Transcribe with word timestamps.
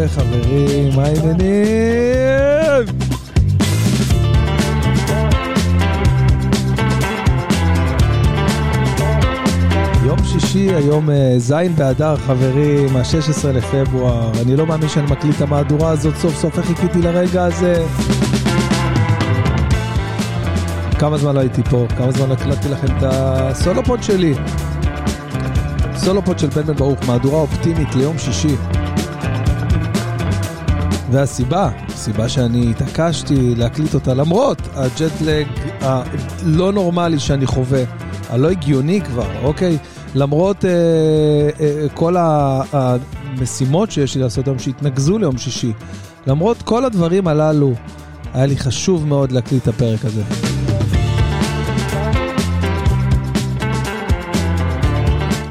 וחברים, 0.00 0.96
מה 0.96 1.04
העניינים? 1.04 1.38
יום 10.04 10.18
שישי, 10.24 10.74
היום 10.74 11.10
אה, 11.10 11.34
ז' 11.38 11.52
באדר, 11.76 12.16
חברים, 12.16 12.96
ה-16 12.96 13.48
לפברואר. 13.48 14.32
אני 14.42 14.56
לא 14.56 14.66
מאמין 14.66 14.88
שאני 14.88 15.06
מקליט 15.10 15.36
את 15.36 15.40
המהדורה 15.40 15.90
הזאת, 15.90 16.16
סוף 16.16 16.34
סוף 16.34 16.58
איך 16.58 16.66
חיכיתי 16.66 17.02
לרגע 17.02 17.44
הזה. 17.44 17.86
כמה 20.98 21.18
זמן 21.18 21.34
לא 21.34 21.40
הייתי 21.40 21.62
פה, 21.62 21.86
כמה 21.96 22.12
זמן 22.12 22.32
הקלטתי 22.32 22.68
לכם 22.68 22.86
את 22.86 23.02
הסולופוד 23.02 24.02
שלי. 24.02 24.34
סולופוד 25.96 26.38
של 26.38 26.48
בן 26.48 26.62
בן 26.62 26.74
ברוך, 26.74 26.98
מהדורה 27.06 27.40
אופטימית 27.40 27.94
ליום 27.94 28.18
שישי. 28.18 28.56
והסיבה, 31.10 31.70
הסיבה 31.88 32.28
שאני 32.28 32.70
התעקשתי 32.70 33.54
להקליט 33.54 33.94
אותה 33.94 34.14
למרות 34.14 34.62
הג'טלג 34.74 35.46
הלא 35.80 36.72
נורמלי 36.72 37.18
שאני 37.18 37.46
חווה, 37.46 37.82
הלא 38.30 38.50
הגיוני 38.50 39.00
כבר, 39.00 39.26
אוקיי? 39.42 39.78
למרות 40.14 40.64
אה, 40.64 40.70
אה, 41.60 41.88
כל 41.94 42.16
המשימות 42.72 43.90
שיש 43.90 44.14
לי 44.14 44.22
לעשות 44.22 44.46
היום 44.46 44.58
שהתנקזו 44.58 45.18
ליום 45.18 45.38
שישי, 45.38 45.72
למרות 46.26 46.62
כל 46.62 46.84
הדברים 46.84 47.28
הללו, 47.28 47.72
היה 48.34 48.46
לי 48.46 48.56
חשוב 48.56 49.06
מאוד 49.06 49.32
להקליט 49.32 49.62
את 49.62 49.68
הפרק 49.68 50.04
הזה. 50.04 50.22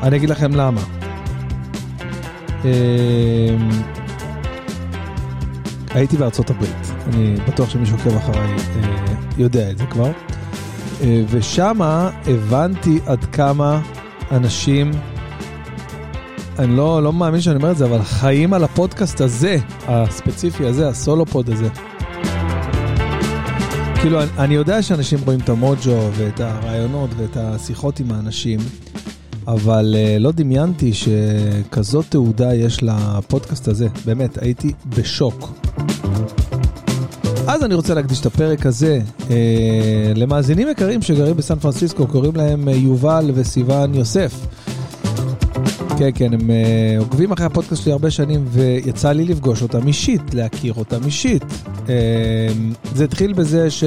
אני 0.04 0.18
אגיד 0.18 0.30
לכם 0.30 0.56
למה. 0.56 0.82
אמ, 2.66 2.70
הייתי 5.98 6.18
בארצות 6.18 6.50
הברית, 6.50 6.92
אני 7.08 7.36
בטוח 7.48 7.70
שמי 7.70 7.86
שעוקב 7.86 8.16
אחריי 8.16 8.54
אה, 8.54 9.16
יודע 9.38 9.72
את 9.72 9.78
זה 9.78 9.86
כבר, 9.86 10.12
אה, 11.02 11.24
ושמה 11.30 12.10
הבנתי 12.26 13.00
עד 13.06 13.26
כמה 13.26 13.82
אנשים, 14.32 14.92
אני 16.60 16.78
לא, 16.78 17.04
לא 17.04 17.14
מאמין 17.14 17.42
שאני 17.42 17.56
אומר 17.56 17.72
את 17.72 17.78
זה, 17.78 17.86
אבל 17.86 18.04
חיים 18.04 18.54
על 18.54 18.64
הפודקאסט 18.64 19.22
הזה, 19.22 19.58
הספציפי 19.88 20.66
הזה, 20.66 20.88
הסולופוד 20.88 21.50
הזה. 21.50 21.68
כאילו, 24.02 24.22
אני, 24.22 24.30
אני 24.38 24.56
יודע 24.56 24.82
שאנשים 24.82 25.20
רואים 25.26 25.40
את 25.40 25.50
המוג'ו 25.50 26.10
ואת 26.14 26.40
הרעיונות 26.40 27.10
ואת 27.18 27.38
השיחות 27.38 28.00
עם 28.00 28.12
האנשים, 28.12 28.60
אבל 29.48 29.96
uh, 29.96 30.20
לא 30.20 30.32
דמיינתי 30.32 30.92
שכזאת 30.94 32.06
תעודה 32.10 32.54
יש 32.54 32.84
לפודקאסט 32.84 33.68
הזה. 33.68 33.88
באמת, 34.06 34.38
הייתי 34.42 34.74
בשוק. 34.86 35.67
אז 37.48 37.64
אני 37.64 37.76
רוצה 37.76 37.94
להקדיש 37.94 38.22
את 38.22 38.26
הפרק 38.26 38.66
הזה 38.66 39.00
uh, 39.20 39.32
למאזינים 40.16 40.68
יקרים 40.68 41.02
שגרים 41.02 41.38
בסן 41.38 41.60
פרנסיסקו, 41.60 42.08
קוראים 42.08 42.36
להם 42.36 42.68
uh, 42.68 42.72
יובל 42.72 43.32
וסיון 43.34 43.94
יוסף. 43.94 44.34
כן, 45.98 46.10
כן, 46.16 46.34
הם 46.34 46.40
uh, 46.40 47.00
עוקבים 47.00 47.32
אחרי 47.32 47.46
הפודקאסט 47.46 47.84
שלי 47.84 47.92
הרבה 47.92 48.12
שנים, 48.12 48.46
ויצא 48.48 49.12
לי 49.12 49.26
לפגוש 49.26 49.62
אותם 49.62 49.88
אישית, 49.88 50.34
להכיר 50.34 50.74
אותם 50.78 51.06
אישית. 51.06 51.44
Uh, 51.44 51.90
זה 52.96 53.04
התחיל 53.04 53.34
בזה 53.34 53.72
ש... 53.72 53.84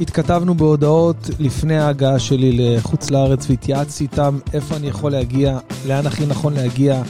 התכתבנו 0.00 0.54
בהודעות 0.54 1.30
לפני 1.38 1.78
ההגעה 1.78 2.18
שלי 2.18 2.52
לחוץ 2.52 3.10
לארץ 3.10 3.50
והתייעצתי 3.50 4.04
איתם 4.04 4.38
איפה 4.54 4.76
אני 4.76 4.86
יכול 4.86 5.12
להגיע, 5.12 5.58
לאן 5.86 6.06
הכי 6.06 6.26
נכון 6.26 6.54
להגיע 6.54 7.02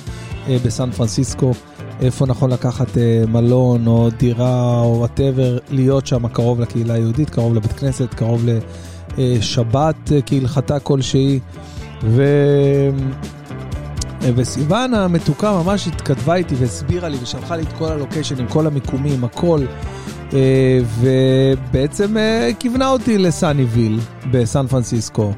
אה, 0.49 0.56
בסן 0.65 0.91
פרנסיסקו, 0.91 1.53
איפה 2.01 2.27
נכון 2.27 2.51
לקחת 2.51 2.99
אה, 2.99 3.23
מלון 3.29 3.87
או 3.87 4.09
דירה 4.19 4.81
או 4.81 4.95
whatever, 4.99 5.59
להיות 5.71 6.07
שם 6.07 6.29
קרוב 6.29 6.61
לקהילה 6.61 6.95
היהודית, 6.95 7.31
קרוב 7.31 7.55
לבית 7.55 7.73
כנסת, 7.73 8.15
קרוב 8.15 8.45
לשבת 9.19 10.13
אה, 10.13 10.19
כהלכתה 10.27 10.81
כלשהי. 10.81 11.41
ו... 12.03 12.23
אה, 14.23 14.31
וסיוון 14.37 14.95
המתוקה 14.95 15.63
ממש 15.63 15.87
התכתבה 15.89 16.35
איתי 16.35 16.55
והסבירה 16.55 17.09
לי 17.09 17.17
ושלחה 17.23 17.57
לי 17.57 17.63
את 17.63 17.73
כל 17.79 17.93
הלוקיישנים, 17.93 18.49
כל 18.49 18.67
המיקומים, 18.67 19.25
הכל. 19.25 19.65
אה, 20.33 20.79
ובעצם 21.01 22.17
אה, 22.17 22.51
כיוונה 22.59 22.89
אותי 22.89 23.19
לסאניוויל 23.19 24.01
בסן 24.31 24.67
פרנסיסקו. 24.67 25.33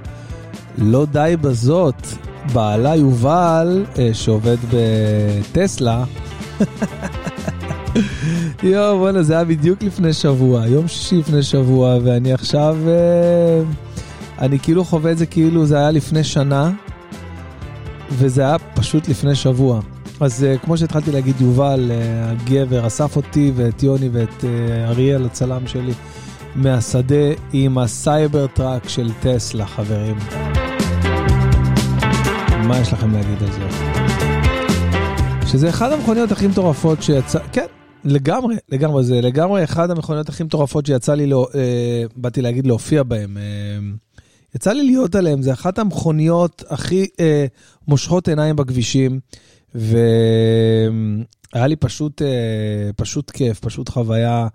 לא 0.78 1.06
די 1.12 1.34
בזאת, 1.41 2.06
בעלה 2.53 2.97
יובל, 2.97 3.84
שעובד 4.12 4.56
בטסלה, 4.72 6.04
יואו, 8.62 8.98
בואנה, 8.98 9.22
זה 9.22 9.34
היה 9.34 9.44
בדיוק 9.44 9.82
לפני 9.82 10.12
שבוע, 10.12 10.66
יום 10.66 10.88
שישי 10.88 11.16
לפני 11.16 11.43
שבוע, 11.43 11.98
ואני 12.04 12.32
עכשיו, 12.32 12.76
אני 14.38 14.59
כאילו 14.59 14.84
חווה 14.84 15.12
את 15.12 15.19
זה 15.19 15.26
כאילו 15.26 15.66
זה 15.66 15.78
היה 15.78 15.91
לפני 15.91 16.25
שנה, 16.25 16.71
וזה 18.10 18.43
היה 18.43 18.56
פשוט 18.75 19.09
לפני 19.09 19.34
שבוע. 19.34 19.81
אז 20.21 20.47
אה, 20.46 20.64
כמו 20.65 20.76
שהתחלתי 20.76 21.12
להגיד, 21.12 21.41
יובל, 21.41 21.91
אה, 21.91 21.94
הגבר, 22.31 22.87
אסף 22.87 23.16
אותי 23.16 23.53
ואת 23.56 23.82
יוני 23.82 24.09
ואת 24.12 24.41
אה, 24.41 24.44
אריאל, 24.88 25.25
הצלם 25.27 25.66
שלי, 25.66 25.92
מהשדה 26.54 27.34
עם 27.53 27.78
ה 27.78 28.46
Cybertruck 28.46 28.88
של 28.88 29.10
טסלה, 29.21 29.66
חברים. 29.66 30.16
מה 32.62 32.78
יש 32.81 32.92
לכם 32.92 33.12
להגיד 33.12 33.42
על 33.42 33.53
זה? 33.53 33.99
שזה 35.52 35.68
אחד 35.68 35.92
המכוניות 35.92 36.32
הכי 36.32 36.46
מטורפות 36.46 37.02
שיצא, 37.02 37.38
כן, 37.52 37.66
לגמרי, 38.04 38.56
לגמרי, 38.68 39.04
זה 39.04 39.20
לגמרי 39.20 39.64
אחד 39.64 39.90
המכוניות 39.90 40.28
הכי 40.28 40.42
מטורפות 40.42 40.86
שיצא 40.86 41.14
לי, 41.14 41.26
לא, 41.26 41.46
אה, 41.54 42.04
באתי 42.16 42.42
להגיד 42.42 42.66
להופיע 42.66 43.02
בהן. 43.02 43.36
אה, 43.36 43.42
יצא 44.54 44.72
לי 44.72 44.82
להיות 44.82 45.14
עליהן, 45.14 45.42
זה 45.42 45.52
אחת 45.52 45.78
המכוניות 45.78 46.62
הכי 46.68 47.06
אה, 47.20 47.46
מושכות 47.88 48.28
עיניים 48.28 48.56
בכבישים. 48.56 49.20
והיה 49.74 51.66
לי 51.66 51.76
פשוט, 51.76 52.22
אה, 52.22 52.90
פשוט 52.96 53.30
כיף, 53.30 53.60
פשוט 53.60 53.88
חוויה 53.88 54.48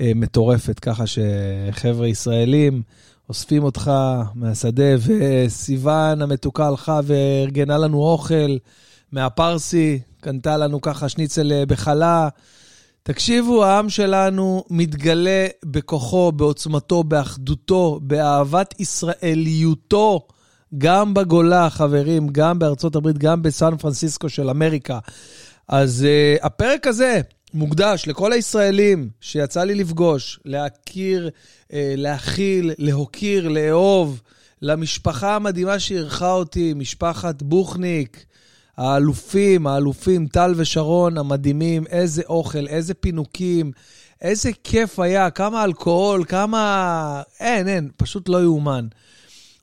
אה, 0.00 0.12
מטורפת, 0.14 0.78
ככה 0.78 1.04
שחבר'ה 1.06 2.08
ישראלים 2.08 2.82
אוספים 3.28 3.64
אותך 3.64 3.90
מהשדה, 4.34 4.94
וסיוון 4.98 6.22
המתוקה 6.22 6.66
הלכה 6.66 7.00
וארגנה 7.04 7.78
לנו 7.78 7.98
אוכל 8.02 8.56
מהפרסי, 9.12 10.00
קנתה 10.24 10.56
לנו 10.56 10.80
ככה 10.80 11.08
שניצל 11.08 11.52
אה, 11.52 11.66
בחלה. 11.66 12.28
תקשיבו, 13.02 13.64
העם 13.64 13.88
שלנו 13.88 14.64
מתגלה 14.70 15.46
בכוחו, 15.64 16.32
בעוצמתו, 16.32 17.04
באחדותו, 17.04 18.00
באהבת 18.02 18.74
ישראליותו. 18.80 20.26
גם 20.78 21.14
בגולה, 21.14 21.70
חברים, 21.70 22.28
גם 22.28 22.58
בארצות 22.58 22.96
הברית, 22.96 23.18
גם 23.18 23.42
בסן 23.42 23.76
פרנסיסקו 23.76 24.28
של 24.28 24.50
אמריקה. 24.50 24.98
אז 25.68 26.06
uh, 26.06 26.46
הפרק 26.46 26.86
הזה 26.86 27.20
מוקדש 27.54 28.04
לכל 28.06 28.32
הישראלים 28.32 29.08
שיצא 29.20 29.64
לי 29.64 29.74
לפגוש, 29.74 30.40
להכיר, 30.44 31.30
uh, 31.68 31.72
להכיל, 31.96 32.72
להוקיר, 32.78 33.48
לאהוב, 33.48 34.22
למשפחה 34.62 35.36
המדהימה 35.36 35.78
שאירחה 35.78 36.32
אותי, 36.32 36.74
משפחת 36.74 37.42
בוכניק, 37.42 38.26
האלופים, 38.76 39.66
האלופים, 39.66 40.26
טל 40.26 40.52
ושרון 40.56 41.18
המדהימים, 41.18 41.86
איזה 41.86 42.22
אוכל, 42.28 42.66
איזה 42.66 42.94
פינוקים, 42.94 43.72
איזה 44.20 44.50
כיף 44.64 44.98
היה, 44.98 45.30
כמה 45.30 45.64
אלכוהול, 45.64 46.24
כמה... 46.24 47.22
אין, 47.40 47.68
אין, 47.68 47.90
פשוט 47.96 48.28
לא 48.28 48.42
יאומן. 48.42 48.86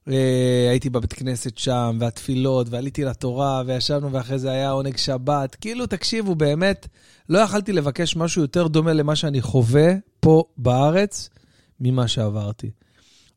אה, 0.08 0.68
הייתי 0.70 0.90
בבית 0.90 1.14
כנסת 1.14 1.58
שם, 1.58 1.98
והתפילות, 2.00 2.68
ועליתי 2.70 3.04
לתורה, 3.04 3.64
וישבנו, 3.66 4.12
ואחרי 4.12 4.40
זה 4.40 4.52
היה 4.52 4.70
עונג 4.70 4.98
שבת. 4.98 5.56
כאילו, 5.56 5.86
תקשיבו, 5.86 6.36
באמת, 6.36 6.88
לא 7.30 7.40
יכלתי 7.40 7.74
לבקש 7.74 8.16
משהו 8.16 8.42
יותר 8.42 8.68
דומה 8.68 8.94
למה 8.94 9.16
שאני 9.16 9.42
חווה 9.42 9.94
פה 10.20 10.44
בארץ, 10.58 11.30
ממה 11.80 12.08
שעברתי. 12.08 12.70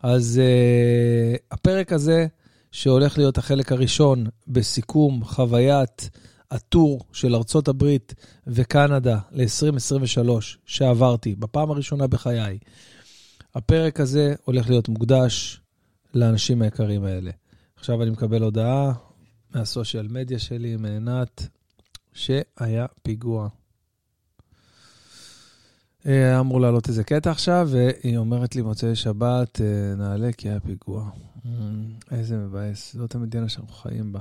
אז 0.02 0.40
uh, 0.40 1.38
הפרק 1.50 1.92
הזה, 1.92 2.26
שהולך 2.74 3.18
להיות 3.18 3.38
החלק 3.38 3.72
הראשון 3.72 4.26
בסיכום 4.48 5.24
חוויית 5.24 6.10
הטור 6.50 7.00
של 7.12 7.34
ארצות 7.34 7.68
הברית 7.68 8.14
וקנדה 8.46 9.18
ל-2023 9.30 10.30
שעברתי 10.66 11.34
בפעם 11.34 11.70
הראשונה 11.70 12.06
בחיי, 12.06 12.58
הפרק 13.54 14.00
הזה 14.00 14.34
הולך 14.44 14.70
להיות 14.70 14.88
מוקדש 14.88 15.60
לאנשים 16.14 16.62
היקרים 16.62 17.04
האלה. 17.04 17.30
עכשיו 17.76 18.02
אני 18.02 18.10
מקבל 18.10 18.42
הודעה 18.42 18.92
מהסושיאל 19.54 20.08
מדיה 20.08 20.38
שלי, 20.38 20.76
מעינת, 20.76 21.48
שהיה 22.12 22.86
פיגוע. 23.02 23.48
אה, 26.06 26.40
אמור 26.40 26.60
לעלות 26.60 26.88
איזה 26.88 27.04
קטע 27.04 27.30
עכשיו, 27.30 27.68
והיא 27.70 28.16
אומרת 28.16 28.56
לי, 28.56 28.62
מוצאי 28.62 28.96
שבת, 28.96 29.60
אה, 29.60 29.94
נעלה 29.96 30.32
כי 30.32 30.48
היה 30.48 30.60
פיגוע. 30.60 31.10
Mm, 31.44 31.48
איזה 32.10 32.36
מבאס, 32.36 32.94
זאת 32.94 33.14
המדינה 33.14 33.48
שאנחנו 33.48 33.74
חיים 33.74 34.12
בה. 34.12 34.20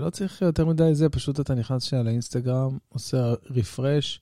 לא 0.00 0.10
צריך 0.10 0.42
יותר 0.42 0.66
מדי 0.66 0.94
זה, 0.94 1.08
פשוט 1.08 1.40
אתה 1.40 1.54
נכנס 1.54 1.94
על 1.94 2.06
האינסטגרם, 2.06 2.78
עושה 2.88 3.34
רפרש, 3.50 4.20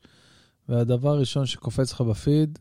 והדבר 0.69 1.09
הראשון 1.09 1.47
שקופץ 1.47 1.93
לך 1.93 2.01
בפיד, 2.01 2.59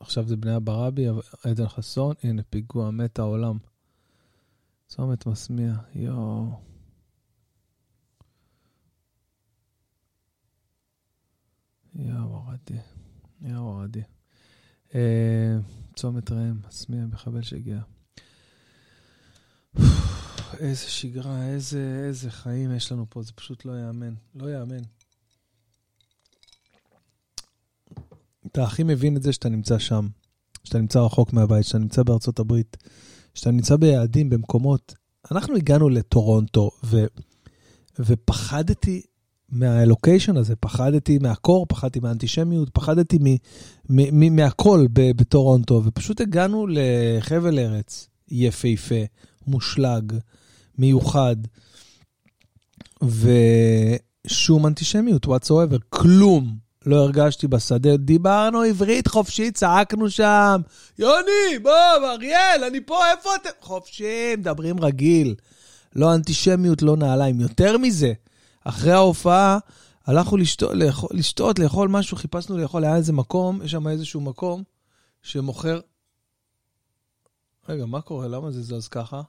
עכשיו 0.00 0.28
זה 0.28 0.36
בני 0.36 0.56
אברבי, 0.56 1.06
עדן 1.44 1.68
חסון, 1.68 2.14
הנה 2.22 2.42
פיגוע, 2.50 2.90
מת 2.90 3.18
העולם. 3.18 3.58
צומת 4.86 5.26
מסמיע, 5.26 5.74
יואו. 5.94 6.46
יואו, 11.94 12.22
הורדתי. 12.22 12.93
יואו, 13.44 13.62
הורדתי. 13.62 14.02
אה, 14.94 15.56
צומת 15.96 16.30
ראם, 16.30 16.60
מסמיע, 16.68 17.06
מחבל 17.06 17.42
שהגיע. 17.42 17.80
איזה 20.58 20.88
שגרה, 20.88 21.46
איזה, 21.46 22.04
איזה 22.08 22.30
חיים 22.30 22.76
יש 22.76 22.92
לנו 22.92 23.06
פה, 23.08 23.22
זה 23.22 23.32
פשוט 23.32 23.64
לא 23.64 23.72
ייאמן. 23.72 24.14
לא 24.34 24.46
ייאמן. 24.46 24.82
אתה 28.46 28.64
הכי 28.64 28.82
מבין 28.82 29.16
את 29.16 29.22
זה 29.22 29.32
שאתה 29.32 29.48
נמצא 29.48 29.78
שם, 29.78 30.08
שאתה 30.64 30.78
נמצא 30.78 31.00
רחוק 31.00 31.32
מהבית, 31.32 31.64
שאתה 31.64 31.78
נמצא 31.78 32.02
בארצות 32.02 32.38
הברית, 32.38 32.76
שאתה 33.34 33.50
נמצא 33.50 33.76
ביעדים, 33.76 34.30
במקומות. 34.30 34.94
אנחנו 35.30 35.56
הגענו 35.56 35.88
לטורונטו, 35.88 36.70
ו, 36.84 37.04
ופחדתי 37.98 39.02
מהלוקיישן 39.52 40.36
הזה, 40.36 40.56
פחדתי 40.56 41.18
מהקור, 41.18 41.66
פחדתי 41.68 42.00
מהאנטישמיות, 42.00 42.68
פחדתי 42.72 43.18
מ, 43.20 43.26
מ, 43.90 44.20
מ, 44.20 44.36
מהכל 44.36 44.86
בטורונטו, 44.92 45.82
ופשוט 45.84 46.20
הגענו 46.20 46.66
לחבל 46.68 47.58
ארץ 47.58 48.08
יפהפה, 48.30 49.04
מושלג, 49.46 50.12
מיוחד, 50.78 51.36
ושום 53.02 54.66
אנטישמיות 54.66 55.26
whatsoever, 55.26 55.78
כלום. 55.88 56.64
לא 56.86 56.96
הרגשתי 56.96 57.48
בשדה, 57.48 57.96
דיברנו 57.96 58.60
עברית 58.62 59.08
חופשי, 59.08 59.50
צעקנו 59.50 60.10
שם, 60.10 60.60
יוני, 60.98 61.58
בוא, 61.62 61.72
אריאל, 62.14 62.64
אני 62.66 62.80
פה, 62.80 62.98
איפה 63.10 63.30
אתם? 63.36 63.50
חופשי, 63.60 64.36
מדברים 64.38 64.80
רגיל. 64.80 65.34
לא 65.96 66.14
אנטישמיות, 66.14 66.82
לא 66.82 66.96
נעליים. 66.96 67.40
יותר 67.40 67.78
מזה, 67.78 68.12
אחרי 68.64 68.92
ההופעה, 68.92 69.58
הלכנו 70.04 70.36
לשתות, 70.36 70.72
לאכול, 70.74 71.10
לשתות, 71.12 71.58
לאכול 71.58 71.88
משהו, 71.88 72.16
חיפשנו 72.16 72.58
לאכול, 72.58 72.84
היה 72.84 72.96
איזה 72.96 73.12
מקום, 73.12 73.62
יש 73.62 73.70
שם 73.70 73.88
איזשהו 73.88 74.20
מקום 74.20 74.62
שמוכר... 75.22 75.80
רגע, 77.68 77.86
מה 77.86 78.00
קורה? 78.00 78.28
למה 78.28 78.50
זה 78.50 78.62
זז 78.62 78.88
ככה? 78.88 79.22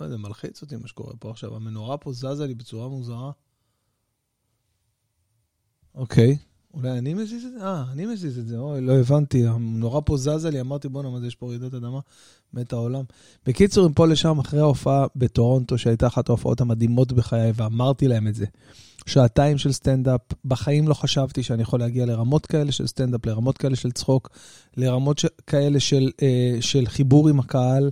לא 0.00 0.04
יודע, 0.04 0.16
מלחיץ 0.16 0.62
אותי 0.62 0.76
מה 0.76 0.88
שקורה 0.88 1.16
פה 1.18 1.30
עכשיו. 1.30 1.56
המנורה 1.56 1.98
פה 1.98 2.12
זזה 2.12 2.46
לי 2.46 2.54
בצורה 2.54 2.88
מוזרה. 2.88 3.30
אוקיי, 5.94 6.38
אולי 6.74 6.90
אני 6.90 7.14
מזיז 7.14 7.44
את 7.44 7.52
זה? 7.52 7.66
אה, 7.66 7.84
אני 7.92 8.06
מזיז 8.06 8.38
את 8.38 8.46
זה, 8.46 8.58
אוי, 8.58 8.80
לא 8.80 8.92
הבנתי, 8.92 9.44
נורא 9.58 10.00
פה 10.04 10.16
זזה 10.16 10.50
לי, 10.50 10.60
אמרתי, 10.60 10.88
בואנה, 10.88 11.10
מה 11.10 11.20
זה, 11.20 11.26
יש 11.26 11.34
פה 11.34 11.48
רעידת 11.48 11.74
אדמה? 11.74 12.00
מת 12.54 12.72
העולם. 12.72 13.04
בקיצור, 13.46 13.88
מפה 13.88 14.06
לשם, 14.06 14.38
אחרי 14.38 14.60
ההופעה 14.60 15.06
בטורונטו, 15.16 15.78
שהייתה 15.78 16.06
אחת 16.06 16.28
ההופעות 16.28 16.60
המדהימות 16.60 17.12
בחיי, 17.12 17.52
ואמרתי 17.54 18.08
להם 18.08 18.28
את 18.28 18.34
זה. 18.34 18.46
שעתיים 19.06 19.58
של 19.58 19.72
סטנדאפ, 19.72 20.20
בחיים 20.44 20.88
לא 20.88 20.94
חשבתי 20.94 21.42
שאני 21.42 21.62
יכול 21.62 21.80
להגיע 21.80 22.06
לרמות 22.06 22.46
כאלה 22.46 22.72
של 22.72 22.86
סטנדאפ, 22.86 23.26
לרמות 23.26 23.58
כאלה 23.58 23.76
של 23.76 23.92
צחוק, 23.92 24.30
לרמות 24.76 25.18
ש... 25.18 25.26
כאלה 25.46 25.80
של, 25.80 26.10
אה, 26.22 26.56
של 26.60 26.86
חיבור 26.86 27.28
עם 27.28 27.40
הקהל, 27.40 27.90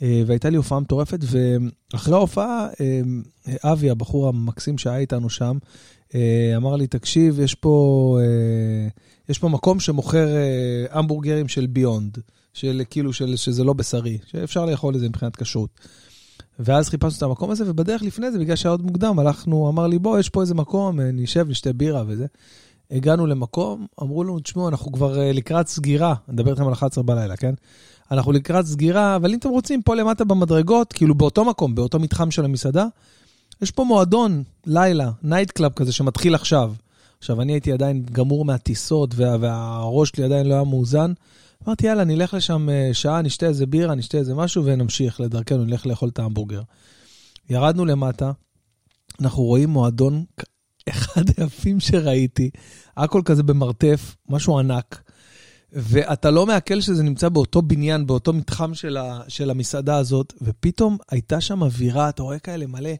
והייתה 0.00 0.50
לי 0.50 0.56
הופעה 0.56 0.80
מטורפת, 0.80 1.18
ואחרי 1.92 2.14
ההופעה, 2.14 2.68
אה, 2.80 3.00
אבי, 3.72 3.90
הבחור 3.90 4.28
המקסים 4.28 4.78
שהיה 4.78 4.98
איתנו 4.98 5.30
שם, 5.30 5.58
אה, 6.14 6.56
אמר 6.56 6.76
לי, 6.76 6.86
תקשיב, 6.86 7.40
יש 7.40 7.54
פה, 7.54 8.18
אה, 8.20 8.88
יש 9.28 9.38
פה 9.38 9.48
מקום 9.48 9.80
שמוכר 9.80 10.36
אה, 10.36 10.84
המבורגרים 10.90 11.48
של 11.48 11.66
ביונד, 11.66 12.18
של 12.52 12.82
כאילו, 12.90 13.12
של, 13.12 13.36
שזה 13.36 13.64
לא 13.64 13.72
בשרי, 13.72 14.18
שאפשר 14.26 14.66
לאכול 14.66 14.94
את 14.94 15.00
זה 15.00 15.08
מבחינת 15.08 15.36
כשרות. 15.36 15.70
ואז 16.58 16.88
חיפשנו 16.88 17.18
את 17.18 17.22
המקום 17.22 17.50
הזה, 17.50 17.70
ובדרך 17.70 18.02
לפני 18.02 18.32
זה, 18.32 18.38
בגלל 18.38 18.56
שהיה 18.56 18.70
עוד 18.70 18.82
מוקדם, 18.82 19.18
הלכנו, 19.18 19.68
אמר 19.68 19.86
לי, 19.86 19.98
בוא, 19.98 20.18
יש 20.18 20.28
פה 20.28 20.40
איזה 20.40 20.54
מקום, 20.54 21.00
נשב, 21.00 21.46
נשתה 21.48 21.72
בירה 21.72 22.02
וזה. 22.06 22.26
הגענו 22.90 23.26
למקום, 23.26 23.86
אמרו 24.02 24.24
לנו, 24.24 24.40
תשמעו, 24.40 24.68
אנחנו 24.68 24.92
כבר 24.92 25.18
לקראת 25.32 25.68
סגירה, 25.68 26.14
אני 26.28 26.34
מדבר 26.34 26.50
איתכם 26.50 26.66
על 26.66 26.72
11 26.72 27.04
בלילה, 27.04 27.36
כן? 27.36 27.54
אנחנו 28.10 28.32
לקראת 28.32 28.66
סגירה, 28.66 29.16
אבל 29.16 29.32
אם 29.32 29.38
אתם 29.38 29.48
רוצים, 29.48 29.82
פה 29.82 29.94
למטה 29.94 30.24
במדרגות, 30.24 30.92
כאילו 30.92 31.14
באותו 31.14 31.44
מקום, 31.44 31.74
באותו 31.74 31.98
מתחם 31.98 32.30
של 32.30 32.44
המסעדה, 32.44 32.86
יש 33.62 33.70
פה 33.70 33.84
מועדון, 33.84 34.42
לילה, 34.66 35.10
night 35.22 35.50
club 35.50 35.72
כזה 35.72 35.92
שמתחיל 35.92 36.34
עכשיו. 36.34 36.72
עכשיו, 37.18 37.40
אני 37.40 37.52
הייתי 37.52 37.72
עדיין 37.72 38.02
גמור 38.12 38.44
מהטיסות, 38.44 39.14
וה, 39.14 39.36
והראש 39.40 40.08
שלי 40.08 40.24
עדיין 40.24 40.46
לא 40.46 40.54
היה 40.54 40.64
מאוזן. 40.64 41.12
אמרתי, 41.66 41.86
יאללה, 41.86 42.04
נלך 42.04 42.34
לשם 42.34 42.68
אה, 42.68 42.90
שעה, 42.92 43.22
נשתה 43.22 43.46
איזה 43.46 43.66
בירה, 43.66 43.94
נשתה 43.94 44.18
איזה 44.18 44.34
משהו, 44.34 44.64
ונמשיך 44.64 45.20
לדרכנו, 45.20 45.64
נלך 45.64 45.86
לאכול 45.86 46.08
את 46.08 46.18
ההמבורגר. 46.18 46.62
ירדנו 47.50 47.84
למטה, 47.84 48.32
אנחנו 49.20 49.42
רואים 49.42 49.70
מועדון, 49.70 50.24
אחד 50.88 51.24
היפים 51.36 51.80
שראיתי, 51.80 52.50
הכל 52.96 53.22
כזה 53.24 53.42
במרתף, 53.42 54.16
משהו 54.28 54.58
ענק. 54.58 55.09
ואתה 55.72 56.30
לא 56.30 56.46
מעכל 56.46 56.80
שזה 56.80 57.02
נמצא 57.02 57.28
באותו 57.28 57.62
בניין, 57.62 58.06
באותו 58.06 58.32
מתחם 58.32 58.74
של, 58.74 58.96
ה, 58.96 59.20
של 59.28 59.50
המסעדה 59.50 59.96
הזאת, 59.96 60.32
ופתאום 60.42 60.96
הייתה 61.10 61.40
שם 61.40 61.62
אווירה, 61.62 62.08
אתה 62.08 62.22
רואה 62.22 62.38
כאלה 62.38 62.66
מלא 62.66 62.90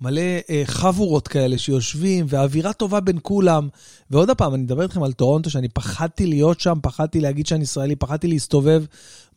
מלא 0.00 0.22
אה, 0.50 0.62
חבורות 0.64 1.28
כאלה 1.28 1.58
שיושבים, 1.58 2.26
ואווירה 2.28 2.72
טובה 2.72 3.00
בין 3.00 3.18
כולם. 3.22 3.68
ועוד 4.10 4.30
פעם, 4.30 4.54
אני 4.54 4.62
מדבר 4.62 4.82
איתכם 4.82 5.02
על 5.02 5.12
טורונטו, 5.12 5.50
שאני 5.50 5.68
פחדתי 5.68 6.26
להיות 6.26 6.60
שם, 6.60 6.78
פחדתי 6.82 7.20
להגיד 7.20 7.46
שאני 7.46 7.62
ישראלי, 7.62 7.96
פחדתי 7.96 8.28
להסתובב. 8.28 8.84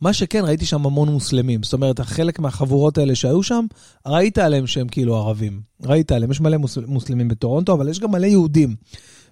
מה 0.00 0.12
שכן, 0.12 0.44
ראיתי 0.44 0.66
שם 0.66 0.86
המון 0.86 1.08
מוסלמים. 1.08 1.62
זאת 1.62 1.72
אומרת, 1.72 2.00
חלק 2.00 2.38
מהחבורות 2.38 2.98
האלה 2.98 3.14
שהיו 3.14 3.42
שם, 3.42 3.66
ראית 4.06 4.38
עליהם 4.38 4.66
שהם 4.66 4.88
כאילו 4.88 5.16
ערבים. 5.16 5.60
ראית 5.82 6.12
עליהם, 6.12 6.30
יש 6.30 6.40
מלא 6.40 6.56
מוסל, 6.56 6.84
מוסלמים 6.86 7.28
בטורונטו, 7.28 7.72
אבל 7.72 7.88
יש 7.88 8.00
גם 8.00 8.10
מלא 8.10 8.26
יהודים. 8.26 8.76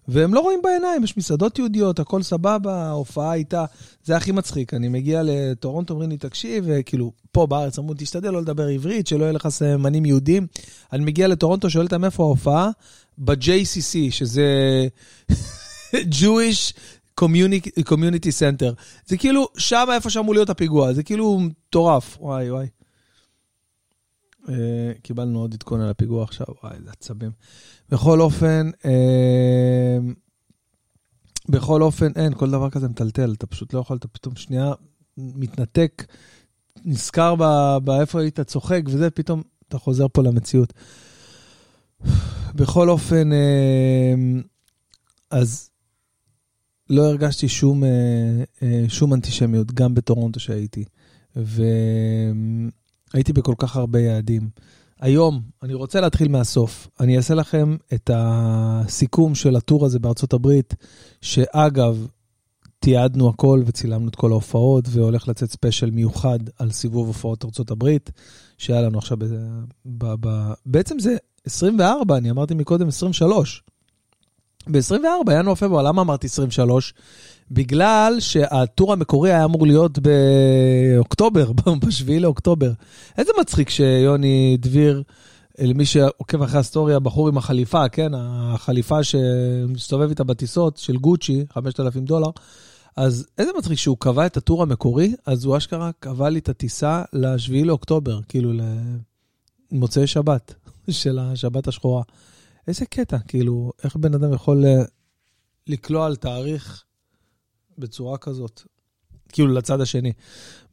והם 0.08 0.34
לא 0.34 0.40
רואים 0.40 0.60
בעיניים, 0.62 1.04
יש 1.04 1.16
מסעדות 1.16 1.58
יהודיות, 1.58 1.98
הכל 1.98 2.22
סבבה, 2.22 2.74
ההופעה 2.74 3.30
הייתה, 3.30 3.64
זה 4.04 4.16
הכי 4.16 4.32
מצחיק. 4.32 4.74
אני 4.74 4.88
מגיע 4.88 5.22
לטורונטו, 5.24 5.94
אומרים 5.94 6.10
לי, 6.10 6.16
תקשיב, 6.16 6.64
וכאילו, 6.66 7.12
פה 7.32 7.46
בארץ 7.46 7.78
אמרו, 7.78 7.94
תשתדל 7.98 8.30
לא 8.30 8.40
לדבר 8.40 8.66
עברית, 8.66 9.06
שלא 9.06 9.24
יהיה 9.24 9.32
לך 9.32 9.48
סמנים 9.48 10.04
יהודים. 10.04 10.46
אני 10.92 11.04
מגיע 11.04 11.28
לטורונטו, 11.28 11.70
שואל 11.70 11.84
אותם 11.84 12.04
איפה 12.04 12.22
ההופעה? 12.22 12.70
ב-JCC, 13.18 14.10
שזה 14.10 14.86
Jewish 16.20 16.72
Community 17.20 18.32
Center. 18.38 18.72
זה 19.06 19.16
כאילו, 19.16 19.48
שם 19.56 19.86
איפה 19.92 20.10
שאמור 20.10 20.34
להיות 20.34 20.50
הפיגוע, 20.50 20.92
זה 20.92 21.02
כאילו 21.02 21.40
מטורף, 21.40 22.16
וואי 22.20 22.50
וואי. 22.50 22.66
Uh, 24.46 24.48
קיבלנו 25.02 25.40
עוד 25.40 25.54
עדכון 25.54 25.80
על 25.80 25.90
הפיגוע 25.90 26.24
עכשיו, 26.24 26.46
וואי, 26.62 26.76
איזה 26.76 26.90
עצבים. 26.90 27.30
בכל 27.88 28.20
אופן, 28.20 28.70
אה, 28.84 29.98
בכל 31.48 31.82
אופן, 31.82 32.12
אין, 32.16 32.34
כל 32.34 32.50
דבר 32.50 32.70
כזה 32.70 32.88
מטלטל, 32.88 33.32
אתה 33.32 33.46
פשוט 33.46 33.74
לא 33.74 33.80
יכול, 33.80 33.96
אתה 33.96 34.08
פתאום 34.08 34.36
שנייה 34.36 34.72
מתנתק, 35.16 36.06
נזכר 36.84 37.34
באיפה 37.84 38.20
היית 38.20 38.40
צוחק 38.40 38.82
וזה, 38.86 39.10
פתאום 39.10 39.42
אתה 39.68 39.78
חוזר 39.78 40.06
פה 40.12 40.22
למציאות. 40.22 40.72
בכל 42.54 42.88
אופן, 42.88 43.32
אה, 43.32 44.14
אז 45.30 45.70
לא 46.90 47.02
הרגשתי 47.02 47.48
שום, 47.48 47.84
אה, 47.84 47.90
אה, 48.62 48.84
שום 48.88 49.14
אנטישמיות, 49.14 49.72
גם 49.72 49.94
בטורונטו 49.94 50.40
שהייתי. 50.40 50.84
והייתי 53.14 53.32
בכל 53.32 53.54
כך 53.58 53.76
הרבה 53.76 54.00
יעדים. 54.00 54.48
היום, 55.00 55.42
אני 55.62 55.74
רוצה 55.74 56.00
להתחיל 56.00 56.28
מהסוף. 56.28 56.88
אני 57.00 57.16
אעשה 57.16 57.34
לכם 57.34 57.76
את 57.94 58.10
הסיכום 58.14 59.34
של 59.34 59.56
הטור 59.56 59.84
הזה 59.84 59.98
בארצות 59.98 60.32
הברית, 60.32 60.74
שאגב, 61.20 62.06
תיעדנו 62.78 63.28
הכל 63.28 63.62
וצילמנו 63.66 64.08
את 64.08 64.16
כל 64.16 64.30
ההופעות, 64.30 64.84
והולך 64.90 65.28
לצאת 65.28 65.50
special 65.50 65.90
מיוחד 65.90 66.38
על 66.58 66.70
סיבוב 66.70 67.06
הופעות 67.06 67.44
ארצות 67.44 67.70
הברית, 67.70 68.10
שהיה 68.58 68.82
לנו 68.82 68.98
עכשיו, 68.98 69.18
ב, 69.18 69.24
ב, 69.86 70.14
ב, 70.20 70.52
בעצם 70.66 70.98
זה 70.98 71.16
24, 71.44 72.16
אני 72.16 72.30
אמרתי 72.30 72.54
מקודם 72.54 72.88
23. 72.88 73.62
ב-24, 74.70 75.32
ינואר-פברואר, 75.32 75.82
למה 75.82 76.02
אמרתי 76.02 76.26
23? 76.26 76.94
בגלל 77.50 78.16
שה 78.18 78.50
tour 78.50 78.92
המקורי 78.92 79.30
היה 79.32 79.44
אמור 79.44 79.66
להיות 79.66 79.98
באוקטובר, 79.98 81.52
ב-7 81.82 82.20
לאוקטובר. 82.20 82.72
איזה 83.18 83.32
מצחיק 83.40 83.70
שיוני 83.70 84.56
דביר, 84.60 85.02
למי 85.58 85.86
שעוקב 85.86 86.42
אחרי 86.42 86.60
ה 86.60 86.65
stories, 86.65 86.98
בחור 86.98 87.28
עם 87.28 87.38
החליפה, 87.38 87.88
כן? 87.88 88.12
החליפה 88.14 89.04
שמסתובב 89.04 90.08
איתה 90.08 90.24
בטיסות 90.24 90.76
של 90.76 90.96
גוצ'י, 90.96 91.44
5,000 91.50 92.04
דולר. 92.04 92.30
אז 92.96 93.26
איזה 93.38 93.50
מצחיק 93.58 93.78
שהוא 93.78 93.96
קבע 94.00 94.26
את 94.26 94.36
הטור 94.36 94.62
המקורי, 94.62 95.14
אז 95.26 95.44
הוא 95.44 95.56
אשכרה 95.56 95.90
קבע 96.00 96.28
לי 96.28 96.38
את 96.38 96.48
הטיסה 96.48 97.02
ל-7 97.12 97.64
לאוקטובר, 97.64 98.20
כאילו 98.28 98.52
ל... 98.52 98.60
מוצאי 99.72 100.06
שבת, 100.06 100.54
של 100.90 101.18
השבת 101.18 101.68
השחורה. 101.68 102.02
איזה 102.68 102.86
קטע, 102.86 103.18
כאילו, 103.28 103.72
איך 103.84 103.96
בן 103.96 104.14
אדם 104.14 104.32
יכול 104.32 104.64
אה, 104.66 104.82
לקלוע 105.66 106.06
על 106.06 106.16
תאריך 106.16 106.84
בצורה 107.78 108.18
כזאת, 108.18 108.62
כאילו 109.28 109.54
לצד 109.54 109.80
השני. 109.80 110.12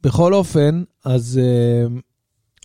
בכל 0.02 0.34
אופן, 0.34 0.82
אז 1.04 1.40
uh, 1.40 2.00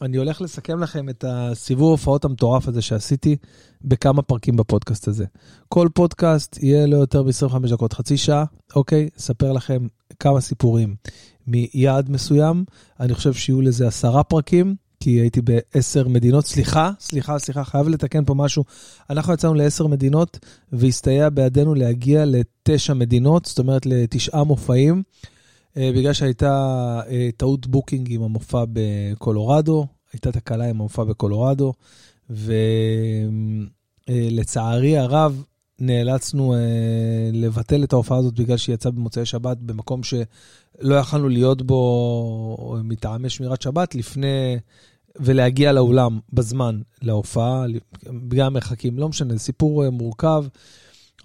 אני 0.02 0.18
הולך 0.18 0.42
לסכם 0.42 0.80
לכם 0.80 1.10
את 1.10 1.26
הסיבוב 1.28 1.92
הופעות 1.92 2.26
המטורף 2.26 2.68
הזה 2.68 2.82
שעשיתי 2.82 3.38
בכמה 3.82 4.22
פרקים 4.22 4.56
בפודקאסט 4.56 5.08
הזה. 5.08 5.26
כל 5.70 5.90
פודקאסט 5.94 6.64
יהיה 6.64 6.88
לא 6.88 6.98
יותר 6.98 7.24
מ-25 7.24 7.68
דקות, 7.72 7.94
חצי 7.94 8.18
שעה, 8.18 8.46
אוקיי? 8.76 9.10
אספר 9.18 9.52
לכם 9.52 9.88
כמה 10.20 10.42
סיפורים 10.42 10.96
מיעד 11.48 12.10
מסוים. 12.10 12.66
אני 13.00 13.14
חושב 13.14 13.34
שיהיו 13.34 13.62
לזה 13.62 13.88
עשרה 13.88 14.24
פרקים. 14.24 14.76
כי 15.00 15.10
הייתי 15.10 15.41
בעשר 15.41 16.08
מדינות. 16.08 16.46
סליחה, 16.46 16.91
סליחה, 17.00 17.39
סליחה, 17.39 17.63
חייב 17.63 17.88
לתקן 17.88 18.25
פה 18.25 18.34
משהו. 18.34 18.63
אנחנו 19.10 19.34
יצאנו 19.34 19.53
לעשר 19.53 19.88
מדינות, 19.88 20.39
והסתייע 20.72 21.29
בידינו 21.29 21.75
להגיע 21.75 22.25
לתשע 22.25 22.94
מדינות, 22.94 23.46
זאת 23.46 23.60
אומרת 23.60 23.86
לתשעה 23.86 24.44
מופעים, 24.44 25.03
אה, 25.77 25.91
בגלל 25.96 26.13
שהייתה 26.13 27.01
אה, 27.10 27.29
טעות 27.38 27.68
booking 27.68 28.13
עם 28.13 28.22
המופע 28.24 28.63
בקולורדו, 28.74 29.88
הייתה 30.13 30.32
תקלה 30.32 30.70
עם 30.70 30.75
המופע 30.75 31.03
בקולורדו, 31.03 31.74
ולצערי 34.10 34.98
הרב, 34.98 35.44
נאלצנו 35.82 36.54
אה, 36.54 36.60
לבטל 37.34 37.84
את 37.84 37.94
ההופעה 37.94 38.18
הזאת 38.18 38.40
בגלל 38.40 38.58
שהיא 38.58 38.74
יצאה 38.74 38.92
במוצאי 38.92 39.26
שבת 39.26 39.58
במקום 39.58 40.04
שלא 40.04 40.96
יכלנו 40.96 41.30
להיות 41.30 41.62
בו 41.62 42.78
מטעמי 42.84 43.30
שמירת 43.30 43.62
שבת 43.62 43.96
לפני, 43.96 44.58
ולהגיע 45.20 45.72
לאולם 45.72 46.20
בזמן 46.34 46.82
להופעה, 47.02 47.66
בגלל 48.04 48.46
המרחקים, 48.46 49.00
לא 49.00 49.10
משנה, 49.10 49.34
זה 49.34 49.40
סיפור 49.40 49.86
אה, 49.86 49.90
מורכב, 49.90 50.46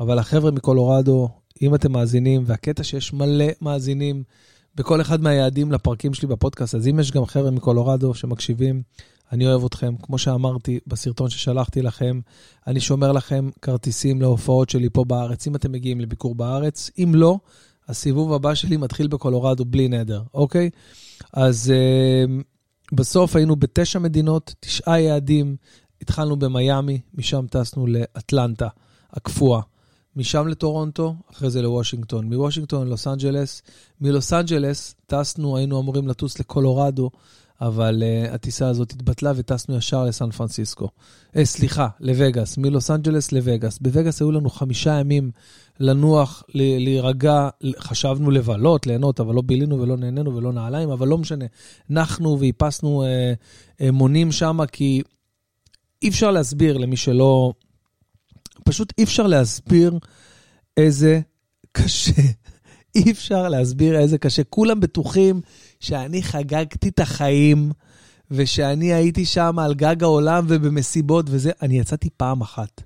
אבל 0.00 0.18
החבר'ה 0.18 0.50
מקולורדו, 0.50 1.28
אם 1.62 1.74
אתם 1.74 1.92
מאזינים, 1.92 2.42
והקטע 2.46 2.84
שיש 2.84 3.12
מלא 3.12 3.46
מאזינים 3.60 4.22
בכל 4.74 5.00
אחד 5.00 5.22
מהיעדים 5.22 5.72
לפרקים 5.72 6.14
שלי 6.14 6.28
בפודקאסט, 6.28 6.74
אז 6.74 6.88
אם 6.88 7.00
יש 7.00 7.10
גם 7.10 7.26
חבר'ה 7.26 7.50
מקולורדו 7.50 8.14
שמקשיבים, 8.14 8.82
אני 9.32 9.46
אוהב 9.46 9.64
אתכם. 9.64 9.94
כמו 10.02 10.18
שאמרתי 10.18 10.78
בסרטון 10.86 11.30
ששלחתי 11.30 11.82
לכם, 11.82 12.20
אני 12.66 12.80
שומר 12.80 13.12
לכם 13.12 13.50
כרטיסים 13.62 14.20
להופעות 14.20 14.70
שלי 14.70 14.88
פה 14.92 15.04
בארץ, 15.04 15.46
אם 15.46 15.56
אתם 15.56 15.72
מגיעים 15.72 16.00
לביקור 16.00 16.34
בארץ. 16.34 16.90
אם 16.98 17.12
לא, 17.14 17.38
הסיבוב 17.88 18.32
הבא 18.32 18.54
שלי 18.54 18.76
מתחיל 18.76 19.06
בקולורדו 19.06 19.64
בלי 19.64 19.88
נדר, 19.88 20.22
אוקיי? 20.34 20.70
אז 21.32 21.72
אה, 21.72 22.30
בסוף 22.92 23.36
היינו 23.36 23.56
בתשע 23.56 23.98
מדינות, 23.98 24.54
תשעה 24.60 25.00
יעדים. 25.00 25.56
התחלנו 26.02 26.36
במיאמי, 26.36 27.00
משם 27.14 27.46
טסנו 27.50 27.86
לאטלנטה, 27.86 28.68
הקפואה. 29.12 29.60
משם 30.16 30.48
לטורונטו, 30.48 31.14
אחרי 31.32 31.50
זה 31.50 31.62
לוושינגטון. 31.62 32.34
מוושינגטון 32.34 32.86
ללוס 32.86 33.06
אנג'לס. 33.06 33.62
מלוס 34.00 34.32
אנג'לס 34.32 34.94
טסנו, 35.06 35.56
היינו 35.56 35.80
אמורים 35.80 36.08
לטוס 36.08 36.38
לקולורדו. 36.40 37.10
אבל 37.60 38.02
uh, 38.02 38.34
הטיסה 38.34 38.68
הזאת 38.68 38.92
התבטלה 38.92 39.32
וטסנו 39.36 39.76
ישר 39.76 40.04
לסן 40.04 40.30
פרנסיסקו. 40.30 40.88
Uh, 41.32 41.44
סליחה, 41.44 41.88
לווגאס, 42.00 42.58
מלוס 42.58 42.90
אנג'לס 42.90 43.32
לווגאס. 43.32 43.78
בווגאס 43.78 44.20
היו 44.20 44.32
לנו 44.32 44.50
חמישה 44.50 45.00
ימים 45.00 45.30
לנוח, 45.80 46.42
להירגע, 46.54 47.48
חשבנו 47.78 48.30
לבלות, 48.30 48.86
ליהנות, 48.86 49.20
אבל 49.20 49.34
לא 49.34 49.42
בילינו 49.42 49.80
ולא 49.80 49.96
נהנינו 49.96 50.36
ולא 50.36 50.52
נעליים, 50.52 50.90
אבל 50.90 51.08
לא 51.08 51.18
משנה. 51.18 51.44
נחנו 51.90 52.40
ואיפסנו 52.40 53.04
uh, 53.04 53.80
uh, 53.80 53.90
מונים 53.90 54.32
שם, 54.32 54.58
כי 54.72 55.02
אי 56.02 56.08
אפשר 56.08 56.30
להסביר 56.30 56.76
למי 56.78 56.96
שלא... 56.96 57.52
פשוט 58.64 58.92
אי 58.98 59.04
אפשר 59.04 59.26
להסביר 59.26 59.98
איזה 60.76 61.20
קשה. 61.72 62.22
אי 62.94 63.10
אפשר 63.10 63.48
להסביר 63.48 63.98
איזה 63.98 64.18
קשה. 64.18 64.44
כולם 64.44 64.80
בטוחים 64.80 65.40
שאני 65.80 66.22
חגגתי 66.22 66.88
את 66.88 67.00
החיים, 67.00 67.72
ושאני 68.30 68.94
הייתי 68.94 69.24
שם 69.24 69.58
על 69.58 69.74
גג 69.74 70.02
העולם 70.02 70.44
ובמסיבות 70.48 71.26
וזה. 71.28 71.50
אני 71.62 71.78
יצאתי 71.78 72.08
פעם 72.16 72.40
אחת. 72.40 72.82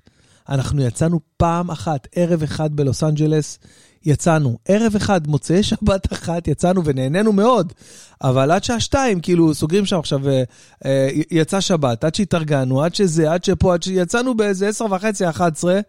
אנחנו 0.49 0.81
יצאנו 0.81 1.19
פעם 1.37 1.71
אחת, 1.71 2.07
ערב 2.15 2.43
אחד 2.43 2.75
בלוס 2.75 3.03
אנג'לס, 3.03 3.59
יצאנו. 4.05 4.57
ערב 4.67 4.95
אחד, 4.95 5.27
מוצאי 5.27 5.63
שבת 5.63 6.13
אחת, 6.13 6.47
יצאנו 6.47 6.85
ונהנינו 6.85 7.33
מאוד. 7.33 7.73
אבל 8.21 8.51
עד 8.51 8.63
שעה 8.63 8.79
שתיים, 8.79 9.19
כאילו, 9.19 9.53
סוגרים 9.53 9.85
שם 9.85 9.99
עכשיו, 9.99 10.29
אה, 10.29 10.43
אה, 10.85 11.09
יצא 11.31 11.59
שבת, 11.59 12.03
עד 12.03 12.15
שהתארגנו, 12.15 12.83
עד 12.83 12.95
שזה, 12.95 13.31
עד 13.31 13.43
שפה, 13.43 13.73
עד 13.73 13.83
שיצאנו 13.83 14.37
באיזה 14.37 14.67
עשר 14.67 14.85
וחצי, 14.85 15.29
אחת 15.29 15.57
עשרה. 15.57 15.79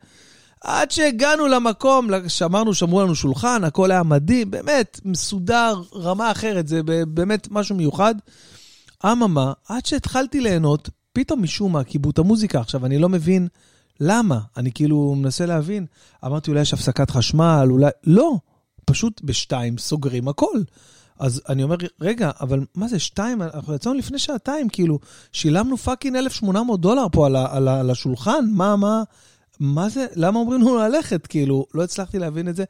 עד 0.64 0.90
שהגענו 0.90 1.46
למקום, 1.46 2.08
שאמרנו, 2.28 2.74
שמרו 2.74 3.02
לנו 3.02 3.14
שולחן, 3.14 3.64
הכל 3.64 3.90
היה 3.90 4.02
מדהים, 4.02 4.50
באמת, 4.50 5.00
מסודר, 5.04 5.82
רמה 5.94 6.30
אחרת, 6.30 6.68
זה 6.68 6.82
באמת 7.08 7.48
משהו 7.50 7.76
מיוחד. 7.76 8.14
אממה, 9.06 9.52
עד 9.68 9.86
שהתחלתי 9.86 10.40
ליהנות, 10.40 10.88
פתאום 11.12 11.42
משום 11.42 11.72
מה 11.72 11.84
קיבלו 11.84 12.10
את 12.10 12.18
המוזיקה. 12.18 12.60
עכשיו, 12.60 12.86
אני 12.86 12.98
לא 12.98 13.08
מבין 13.08 13.48
למה, 14.00 14.38
אני 14.56 14.72
כאילו 14.72 15.14
מנסה 15.14 15.46
להבין. 15.46 15.86
אמרתי, 16.24 16.50
אולי 16.50 16.60
יש 16.60 16.74
הפסקת 16.74 17.10
חשמל, 17.10 17.68
אולי... 17.70 17.90
לא, 18.04 18.36
פשוט 18.84 19.20
בשתיים 19.24 19.78
סוגרים 19.78 20.28
הכל. 20.28 20.58
אז 21.18 21.42
אני 21.48 21.62
אומר, 21.62 21.76
רגע, 22.00 22.30
אבל 22.40 22.60
מה 22.74 22.88
זה, 22.88 22.98
שתיים? 22.98 23.42
אנחנו 23.42 23.74
יצאנו 23.74 23.94
לפני 23.94 24.18
שעתיים, 24.18 24.68
כאילו, 24.68 24.98
שילמנו 25.32 25.76
פאקינג 25.76 26.16
1,800 26.16 26.80
דולר 26.80 27.06
פה 27.12 27.26
על, 27.26 27.36
על, 27.36 27.68
על 27.68 27.90
השולחן, 27.90 28.44
מה, 28.50 28.76
מה... 28.76 29.02
מה 29.60 29.88
זה, 29.88 30.06
למה 30.16 30.38
אומרים 30.38 30.60
לנו 30.60 30.76
ללכת? 30.76 31.26
כאילו, 31.26 31.66
לא 31.74 31.84
הצלחתי 31.84 32.18
להבין 32.18 32.48
את 32.48 32.56
זה, 32.56 32.64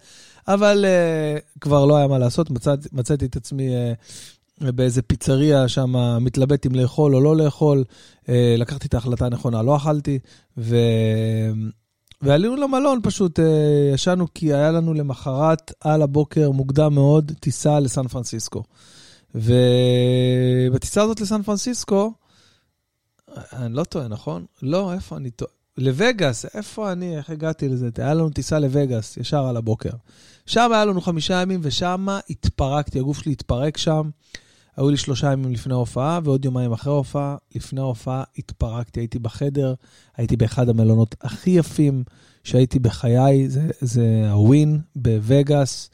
אבל 0.48 0.84
uh, 0.84 1.58
כבר 1.60 1.86
לא 1.86 1.96
היה 1.96 2.06
מה 2.06 2.18
לעשות, 2.18 2.50
מצאת, 2.50 2.92
מצאתי 2.92 3.24
את 3.24 3.36
עצמי 3.36 3.68
uh, 3.70 4.72
באיזה 4.72 5.02
פיצריה 5.02 5.68
שם, 5.68 5.94
מתלבט 6.20 6.66
אם 6.66 6.74
לאכול 6.74 7.14
או 7.14 7.20
לא 7.20 7.36
לאכול. 7.36 7.84
Uh, 8.22 8.28
לקחתי 8.58 8.86
את 8.86 8.94
ההחלטה 8.94 9.26
הנכונה, 9.26 9.62
לא 9.62 9.76
אכלתי, 9.76 10.18
ו... 10.58 10.76
ועלינו 12.22 12.56
למלון 12.56 13.00
פשוט, 13.02 13.38
uh, 13.38 13.42
ישנו 13.94 14.26
כי 14.34 14.54
היה 14.54 14.70
לנו 14.70 14.94
למחרת 14.94 15.72
על 15.80 16.02
הבוקר 16.02 16.50
מוקדם 16.50 16.94
מאוד 16.94 17.32
טיסה 17.40 17.80
לסן 17.80 18.08
פרנסיסקו. 18.08 18.62
ובטיסה 19.34 21.02
הזאת 21.02 21.20
לסן 21.20 21.42
פרנסיסקו, 21.42 22.12
אני 23.52 23.74
לא 23.74 23.84
טועה, 23.84 24.08
נכון? 24.08 24.44
לא, 24.62 24.92
איפה 24.92 25.16
אני 25.16 25.30
טועה? 25.30 25.59
לווגאס, 25.80 26.46
איפה 26.54 26.92
אני, 26.92 27.16
איך 27.16 27.30
הגעתי 27.30 27.68
לזה? 27.68 27.88
היה 27.98 28.14
לנו 28.14 28.30
טיסה 28.30 28.58
לווגאס, 28.58 29.16
ישר 29.16 29.46
על 29.46 29.56
הבוקר. 29.56 29.90
שם 30.46 30.70
היה 30.72 30.84
לנו 30.84 31.00
חמישה 31.00 31.42
ימים, 31.42 31.60
ושם 31.62 32.06
התפרקתי, 32.30 32.98
הגוף 32.98 33.18
שלי 33.18 33.32
התפרק 33.32 33.76
שם. 33.76 34.10
היו 34.76 34.90
לי 34.90 34.96
שלושה 34.96 35.32
ימים 35.32 35.52
לפני 35.52 35.74
ההופעה, 35.74 36.20
ועוד 36.24 36.44
יומיים 36.44 36.72
אחרי 36.72 36.92
ההופעה. 36.92 37.36
לפני 37.54 37.80
ההופעה 37.80 38.22
התפרקתי, 38.38 39.00
הייתי 39.00 39.18
בחדר, 39.18 39.74
הייתי 40.16 40.36
באחד 40.36 40.68
המלונות 40.68 41.14
הכי 41.20 41.50
יפים 41.50 42.04
שהייתי 42.44 42.78
בחיי, 42.78 43.48
זה, 43.48 43.70
זה 43.80 44.30
הווין 44.30 44.80
בווגאס, 44.96 45.90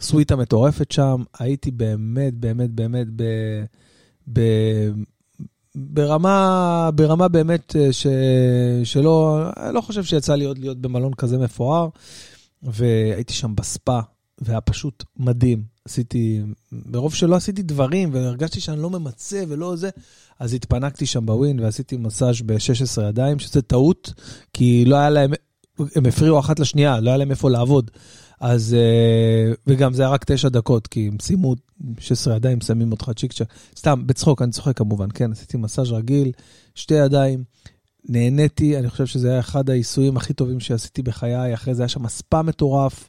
סוויטה 0.00 0.36
מטורפת 0.36 0.92
שם. 0.92 1.22
הייתי 1.38 1.70
באמת, 1.70 2.34
באמת, 2.34 2.70
באמת 2.70 3.06
ב... 3.16 3.22
ב 4.32 4.40
ברמה, 5.74 6.90
ברמה 6.94 7.28
באמת 7.28 7.76
אה, 7.76 7.92
ש, 7.92 8.06
שלא, 8.84 9.42
אני 9.56 9.74
לא 9.74 9.80
חושב 9.80 10.04
שיצא 10.04 10.34
לי 10.34 10.44
עוד 10.44 10.58
להיות 10.58 10.78
במלון 10.80 11.14
כזה 11.14 11.38
מפואר, 11.38 11.88
והייתי 12.62 13.32
שם 13.32 13.54
בספה, 13.54 14.00
והיה 14.38 14.60
פשוט 14.60 15.04
מדהים. 15.16 15.62
עשיתי, 15.84 16.42
ברוב 16.72 17.14
שלא 17.14 17.36
עשיתי 17.36 17.62
דברים, 17.62 18.10
והרגשתי 18.12 18.60
שאני 18.60 18.82
לא 18.82 18.90
ממצה 18.90 19.42
ולא 19.48 19.76
זה, 19.76 19.90
אז 20.40 20.54
התפנקתי 20.54 21.06
שם 21.06 21.26
בווין 21.26 21.60
ועשיתי 21.60 21.96
מסאז' 21.96 22.42
ב-16 22.46 23.02
ידיים, 23.02 23.38
שזה 23.38 23.62
טעות, 23.62 24.12
כי 24.52 24.84
לא 24.84 24.96
היה 24.96 25.10
להם, 25.10 25.32
הם 25.78 26.06
הפריעו 26.06 26.38
אחת 26.38 26.58
לשנייה, 26.58 27.00
לא 27.00 27.10
היה 27.10 27.16
להם 27.16 27.30
איפה 27.30 27.50
לעבוד. 27.50 27.90
אז, 28.44 28.74
אה, 28.74 29.52
וגם 29.66 29.94
זה 29.94 30.02
היה 30.02 30.10
רק 30.10 30.24
תשע 30.24 30.48
דקות, 30.48 30.86
כי 30.86 31.08
הם 31.08 31.16
סיימו 31.20 31.54
16 31.98 32.36
ידיים, 32.36 32.60
שמים 32.60 32.92
אותך 32.92 33.10
צ'יק 33.16 33.32
צ'ק. 33.32 33.44
סתם, 33.76 34.06
בצחוק, 34.06 34.42
אני 34.42 34.50
צוחק 34.50 34.76
כמובן, 34.76 35.08
כן, 35.14 35.32
עשיתי 35.32 35.56
מסאז' 35.56 35.92
רגיל, 35.92 36.32
שתי 36.74 36.94
ידיים, 36.94 37.44
נהניתי, 38.08 38.78
אני 38.78 38.90
חושב 38.90 39.06
שזה 39.06 39.30
היה 39.30 39.40
אחד 39.40 39.70
העיסויים 39.70 40.16
הכי 40.16 40.32
טובים 40.32 40.60
שעשיתי 40.60 41.02
בחיי, 41.02 41.54
אחרי 41.54 41.74
זה 41.74 41.82
היה 41.82 41.88
שם 41.88 42.08
ספא 42.08 42.42
מטורף, 42.42 43.08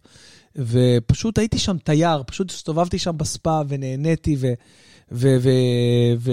ופשוט 0.55 1.37
הייתי 1.37 1.57
שם 1.57 1.77
תייר, 1.77 2.23
פשוט 2.27 2.51
הסתובבתי 2.51 2.99
שם 2.99 3.17
בספא 3.17 3.61
ונהניתי, 3.67 4.35
ו... 4.39 4.53
ו, 5.11 5.37
ו, 5.41 5.49
ו 6.19 6.31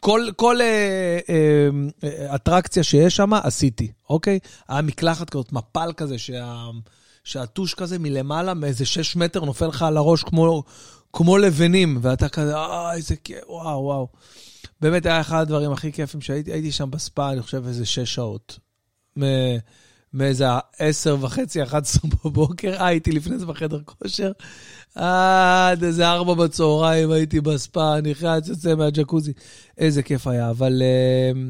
כל, 0.00 0.26
כל 0.36 0.60
אה, 0.60 1.18
אה, 1.28 2.34
אטרקציה 2.34 2.82
שיש 2.82 3.16
שם, 3.16 3.34
עשיתי, 3.34 3.88
אוקיי? 4.10 4.38
היה 4.68 4.82
מקלחת 4.82 5.30
כזאת, 5.30 5.52
מפל 5.52 5.92
כזה, 5.96 6.18
שה... 6.18 6.70
שהטוש 7.24 7.74
כזה 7.74 7.98
מלמעלה, 7.98 8.54
מאיזה 8.54 8.86
שש 8.86 9.16
מטר, 9.16 9.44
נופל 9.44 9.66
לך 9.66 9.82
על 9.82 9.96
הראש 9.96 10.22
כמו, 10.22 10.62
כמו 11.12 11.38
לבנים, 11.38 11.98
ואתה 12.02 12.28
כזה, 12.28 12.56
אה, 12.56 12.94
איזה 12.94 13.16
כיף, 13.16 13.38
וואו, 13.48 13.82
וואו. 13.82 14.08
באמת 14.80 15.06
היה 15.06 15.20
אחד 15.20 15.40
הדברים 15.40 15.72
הכי 15.72 15.92
כיפים 15.92 16.20
שהייתי 16.20 16.52
הייתי 16.52 16.72
שם 16.72 16.90
בספא, 16.90 17.32
אני 17.32 17.42
חושב, 17.42 17.66
איזה 17.66 17.86
שש 17.86 18.14
שעות. 18.14 18.58
מ- 19.18 19.58
מאיזה 20.14 20.44
עשר 20.78 21.16
וחצי, 21.20 21.62
11 21.62 22.10
בבוקר, 22.24 22.74
אה, 22.74 22.86
הייתי 22.86 23.12
לפני 23.12 23.38
זה 23.38 23.46
בחדר 23.46 23.80
כושר, 23.84 24.32
עד 24.94 25.84
איזה 25.84 26.08
ארבע 26.08 26.34
בצהריים 26.34 27.10
הייתי 27.10 27.40
בספא, 27.40 28.00
נכנס, 28.00 28.48
יוצא 28.48 28.74
מהג'קוזי. 28.74 29.32
איזה 29.78 30.02
כיף 30.02 30.26
היה, 30.26 30.50
אבל... 30.50 30.82
אה, 30.82 31.40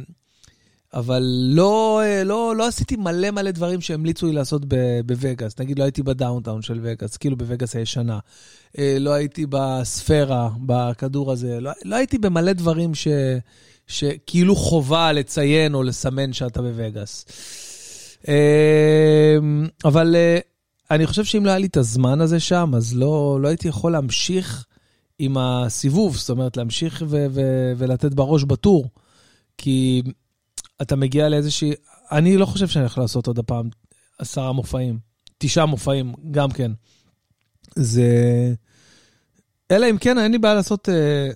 אבל 0.95 1.23
לא, 1.49 2.01
אה, 2.03 2.25
לא, 2.25 2.57
לא 2.57 2.67
עשיתי 2.67 2.97
מלא 2.97 3.31
מלא 3.31 3.51
דברים 3.51 3.81
שהמליצו 3.81 4.27
לי 4.27 4.33
לעשות 4.33 4.63
בווגאס. 5.07 5.61
נגיד, 5.61 5.79
לא 5.79 5.85
הייתי 5.85 6.03
ב 6.03 6.10
downtown 6.10 6.63
של 6.63 6.81
וגאס, 6.83 7.17
כאילו 7.17 7.37
בווגאס 7.37 7.77
הישנה. 7.77 8.19
אה, 8.79 8.97
לא 9.01 9.13
הייתי 9.13 9.47
ב 9.49 9.62
Sphere, 9.62 10.51
בכדור 10.67 11.33
הזה. 11.33 11.61
לא, 11.61 11.71
לא 11.85 11.97
הייתי 11.97 12.19
במלא 12.19 12.53
דברים 12.53 12.95
ש, 12.95 13.09
שכאילו 13.87 14.57
חובה 14.57 15.13
לציין 15.13 15.75
או 15.75 15.83
לסמן 15.83 16.33
שאתה 16.33 16.63
בווגאס. 16.63 17.25
אה, 18.29 19.39
אבל 19.85 20.17
אה, 20.17 20.39
אני 20.91 21.07
חושב 21.07 21.25
שאם 21.25 21.45
לא 21.45 21.51
היה 21.51 21.59
לי 21.59 21.67
את 21.67 21.77
הזמן 21.77 22.21
הזה 22.21 22.41
שם, 22.41 22.73
אז 22.77 22.97
לא, 22.97 23.39
לא 23.43 23.49
הייתי 23.49 23.69
יכול 23.69 23.93
להמשיך 23.93 24.65
עם 25.19 25.39
הסיבוב, 25.39 26.17
זאת 26.17 26.31
אומרת, 26.31 26.57
להמשיך 26.57 27.03
ו- 27.07 27.27
ו- 27.31 27.73
ולתת 27.77 28.15
בראש 28.15 28.45
ב 28.45 28.52
tour. 28.52 28.89
כי 29.59 30.03
אתה 30.83 30.97
מגיע 30.97 31.29
לאיזושהי... 31.29 31.73
אני 32.13 32.37
לא 32.37 32.47
חושב 32.47 32.69
שאני 32.69 32.83
הולך 32.83 32.99
לעשות 32.99 33.27
עוד 33.27 33.39
הפעם 33.39 33.69
עשרה 34.19 34.53
מופעים, 34.53 34.99
תשעה 35.39 35.67
מופעים, 35.67 36.15
גם 36.31 36.51
כן. 36.51 36.73
זה... 37.77 38.05
אלא 39.71 39.91
אם 39.91 39.99
כן, 39.99 40.19
אין 40.19 40.33
לי 40.33 40.39
בעיה 40.39 40.55
לעשות... 40.55 40.89
אה, 40.89 41.31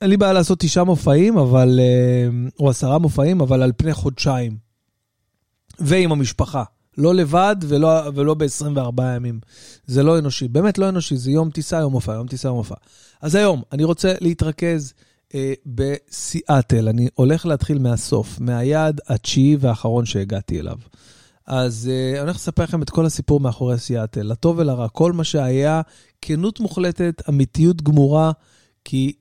אין 0.00 0.10
לי 0.10 0.16
בעיה 0.16 0.32
לעשות 0.32 0.60
תשעה 0.60 0.84
מופעים, 0.84 1.38
אבל... 1.38 1.80
אה, 1.80 2.28
או 2.60 2.70
עשרה 2.70 2.98
מופעים, 2.98 3.40
אבל 3.40 3.62
על 3.62 3.72
פני 3.76 3.94
חודשיים. 3.94 4.56
ועם 5.78 6.12
המשפחה. 6.12 6.64
לא 6.98 7.14
לבד 7.14 7.56
ולא, 7.68 7.88
ולא 8.14 8.34
ב-24 8.34 9.02
ימים. 9.16 9.40
זה 9.86 10.02
לא 10.02 10.18
אנושי, 10.18 10.48
באמת 10.48 10.78
לא 10.78 10.88
אנושי, 10.88 11.16
זה 11.16 11.30
יום 11.30 11.50
טיסה, 11.50 11.78
יום 11.78 11.92
מופע, 11.92 12.12
יום 12.12 12.26
טיסה, 12.26 12.48
יום 12.48 12.56
מופע. 12.56 12.74
אז 13.20 13.34
היום, 13.34 13.62
אני 13.72 13.84
רוצה 13.84 14.14
להתרכז 14.20 14.92
בסיאטל. 15.66 16.88
אני 16.88 17.08
הולך 17.14 17.46
להתחיל 17.46 17.78
מהסוף, 17.78 18.40
מהיעד 18.40 19.00
התשיעי 19.08 19.56
והאחרון 19.60 20.06
שהגעתי 20.06 20.60
אליו. 20.60 20.76
אז 21.46 21.90
אה, 21.92 22.10
אני 22.10 22.20
הולך 22.20 22.36
לספר 22.36 22.62
לכם 22.62 22.82
את 22.82 22.90
כל 22.90 23.06
הסיפור 23.06 23.40
מאחורי 23.40 23.78
סיאטל, 23.78 24.22
לטוב 24.22 24.58
ולרע, 24.58 24.88
כל 24.88 25.12
מה 25.12 25.24
שהיה, 25.24 25.82
כנות 26.22 26.60
מוחלטת, 26.60 27.22
אמיתיות 27.28 27.82
גמורה, 27.82 28.32
כי 28.84 29.12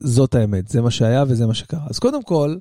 זאת 0.00 0.34
האמת, 0.34 0.68
זה 0.68 0.80
מה 0.80 0.90
שהיה 0.90 1.24
וזה 1.28 1.46
מה 1.46 1.54
שקרה. 1.54 1.86
אז 1.90 1.98
קודם 1.98 2.22
כל, 2.22 2.56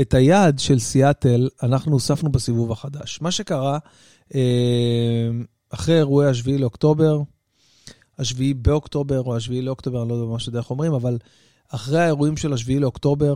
את 0.00 0.14
היעד 0.14 0.58
של 0.58 0.78
סיאטל 0.78 1.48
אנחנו 1.62 1.92
הוספנו 1.92 2.32
בסיבוב 2.32 2.72
החדש. 2.72 3.18
מה 3.20 3.30
שקרה, 3.30 3.78
אה, 4.34 5.30
אחרי 5.70 5.96
אירועי 5.96 6.28
השביעי 6.28 6.58
לאוקטובר, 6.58 7.22
השביעי 8.18 8.54
באוקטובר 8.54 9.20
או 9.20 9.36
השביעי 9.36 9.62
לאוקטובר, 9.62 10.02
אני 10.02 10.08
לא 10.08 10.14
יודע 10.14 10.26
מה 10.26 10.38
שדרך 10.38 10.70
אומרים, 10.70 10.92
אבל 10.94 11.18
אחרי 11.74 12.00
האירועים 12.00 12.36
של 12.36 12.52
השביעי 12.52 12.78
לאוקטובר, 12.78 13.34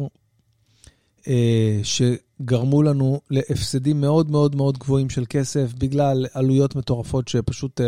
אה, 1.28 1.80
שגרמו 1.82 2.82
לנו 2.82 3.20
להפסדים 3.30 4.00
מאוד 4.00 4.30
מאוד 4.30 4.56
מאוד 4.56 4.78
גבוהים 4.78 5.10
של 5.10 5.24
כסף, 5.28 5.72
בגלל 5.72 6.26
עלויות 6.32 6.76
מטורפות 6.76 7.28
שפשוט 7.28 7.80
אה, 7.80 7.86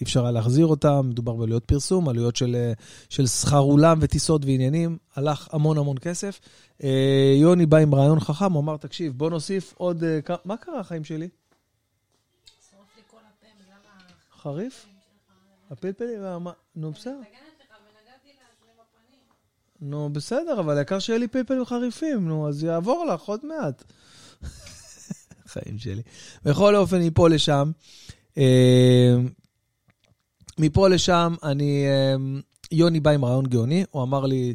אי 0.00 0.04
אפשר 0.04 0.22
היה 0.22 0.30
להחזיר 0.30 0.66
אותן, 0.66 1.00
מדובר 1.04 1.32
בעלויות 1.32 1.64
פרסום, 1.64 2.08
עלויות 2.08 2.36
של, 2.36 2.56
אה, 2.56 2.72
של 3.08 3.26
שכר 3.26 3.58
אולם 3.58 3.98
וטיסות 4.00 4.44
ועניינים, 4.44 4.98
הלך 5.14 5.48
המון 5.52 5.78
המון 5.78 5.96
כסף. 5.98 6.40
יוני 7.40 7.66
בא 7.66 7.76
עם 7.76 7.94
רעיון 7.94 8.20
חכם, 8.20 8.52
הוא 8.52 8.62
אמר, 8.62 8.76
תקשיב, 8.76 9.12
בוא 9.16 9.30
נוסיף 9.30 9.74
עוד... 9.76 10.04
מה 10.44 10.56
קרה 10.56 10.80
החיים 10.80 11.04
שלי? 11.04 11.28
חריף? 14.42 14.86
הפלפלים? 15.70 16.20
נו, 16.76 16.92
בסדר. 16.92 17.12
מגנת 17.12 17.60
לך 17.60 17.76
ונגעתי 17.86 18.28
לעצמי 18.28 18.72
בפנים. 18.80 19.20
נו, 19.80 20.12
בסדר, 20.12 20.60
אבל 20.60 20.76
העיקר 20.76 20.98
שיהיה 20.98 21.18
לי 21.18 21.28
פלפלים 21.28 21.64
חריפים, 21.64 22.28
נו, 22.28 22.48
אז 22.48 22.64
יעבור 22.64 23.06
לך 23.14 23.20
עוד 23.20 23.40
מעט. 23.46 23.84
חיים 25.52 25.78
שלי. 25.78 26.02
בכל 26.44 26.76
אופן, 26.76 27.02
מפה 27.02 27.28
לשם. 27.28 27.70
אה, 28.38 29.14
מפה 30.58 30.88
לשם, 30.88 31.34
אני... 31.42 31.86
אה, 31.86 32.14
יוני 32.72 33.00
בא 33.00 33.10
עם 33.10 33.24
רעיון 33.24 33.46
גאוני, 33.46 33.84
הוא 33.90 34.02
אמר 34.02 34.26
לי, 34.26 34.54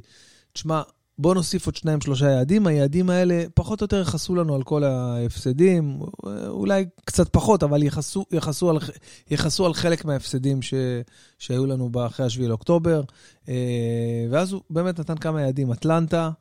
תשמע, 0.53 0.81
בוא 1.19 1.35
נוסיף 1.35 1.65
עוד 1.65 1.75
שניים, 1.75 2.01
שלושה 2.01 2.29
יעדים. 2.29 2.67
היעדים 2.67 3.09
האלה 3.09 3.43
פחות 3.53 3.81
או 3.81 3.83
יותר 3.83 4.01
יכסו 4.01 4.35
לנו 4.35 4.55
על 4.55 4.63
כל 4.63 4.83
ההפסדים, 4.83 5.99
אולי 6.47 6.85
קצת 7.05 7.29
פחות, 7.29 7.63
אבל 7.63 7.83
יכסו, 7.83 8.69
על, 8.69 8.77
על 9.65 9.73
חלק 9.73 10.05
מההפסדים 10.05 10.61
ש, 10.61 10.73
שהיו 11.39 11.65
לנו 11.65 11.91
אחרי 12.07 12.29
7 12.29 12.47
לאוקטובר. 12.47 13.01
אה, 13.49 14.25
ואז 14.29 14.51
הוא 14.51 14.61
באמת 14.69 14.99
נתן 14.99 15.17
כמה 15.17 15.41
יעדים, 15.41 15.71
אטלנטה, 15.71 16.31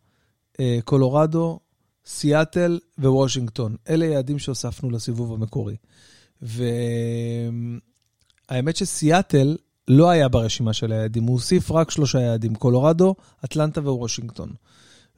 אה, 0.61 0.79
קולורדו, 0.85 1.61
סיאטל 2.07 2.79
ווושינגטון. 2.99 3.77
אלה 3.89 4.07
יעדים 4.07 4.39
שהוספנו 4.39 4.91
לסיבוב 4.91 5.33
המקורי. 5.33 5.77
והאמת 6.43 6.77
שסיאטל 8.77 9.57
לא 9.89 10.11
היה 10.11 10.29
ברשימה 10.29 10.73
של 10.73 10.93
היעדים, 10.93 11.25
הוא 11.25 11.33
הוסיף 11.33 11.71
רק 11.71 11.91
שלושה 11.91 12.21
יעדים, 12.21 12.55
קולורדו, 12.55 13.15
אטלנטה 13.45 13.81
ווושינגטון. 13.81 14.53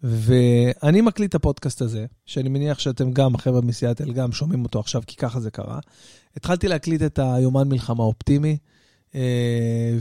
ואני 0.03 1.01
מקליט 1.01 1.31
את 1.31 1.35
הפודקאסט 1.35 1.83
הזה, 1.83 2.07
שאני 2.27 2.49
מניח 2.49 2.79
שאתם 2.79 3.13
גם, 3.13 3.35
החבר'ה 3.35 3.61
מסיאטל, 3.61 4.13
גם 4.13 4.33
שומעים 4.33 4.65
אותו 4.65 4.81
עכשיו, 4.81 5.03
כי 5.07 5.17
ככה 5.17 5.41
זה 5.41 5.51
קרה. 5.51 5.79
התחלתי 6.37 6.69
להקליט 6.69 7.03
את 7.03 7.19
היומן 7.23 7.69
מלחמה 7.69 8.03
אופטימי, 8.03 8.57
אה, 9.15 9.97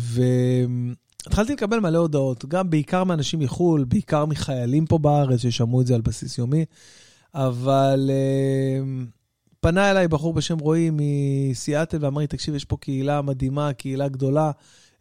והתחלתי 1.26 1.54
לקבל 1.54 1.80
מלא 1.80 1.98
הודעות, 1.98 2.46
גם 2.46 2.70
בעיקר 2.70 3.04
מאנשים 3.04 3.40
מחו"ל, 3.40 3.84
בעיקר 3.84 4.26
מחיילים 4.26 4.86
פה 4.86 4.98
בארץ, 4.98 5.40
ששמעו 5.40 5.82
את 5.82 5.88
זה 5.88 5.96
על 5.96 6.02
בסיס 6.02 6.38
יומי, 6.38 6.66
אבל 7.36 8.10
אה, 8.14 9.06
פנה 9.66 9.92
אליי 9.92 10.08
בחור 10.08 10.34
בשם 10.34 10.60
רועי 10.60 10.90
מסיאטל 10.94 11.98
ואמר 12.02 12.22
לי, 12.22 12.28
תקשיב, 12.28 12.56
יש 12.56 12.66
פה 12.66 12.78
קהילה 12.78 13.22
מדהימה, 13.22 13.74
קהילה 13.74 14.08
גדולה. 14.08 14.52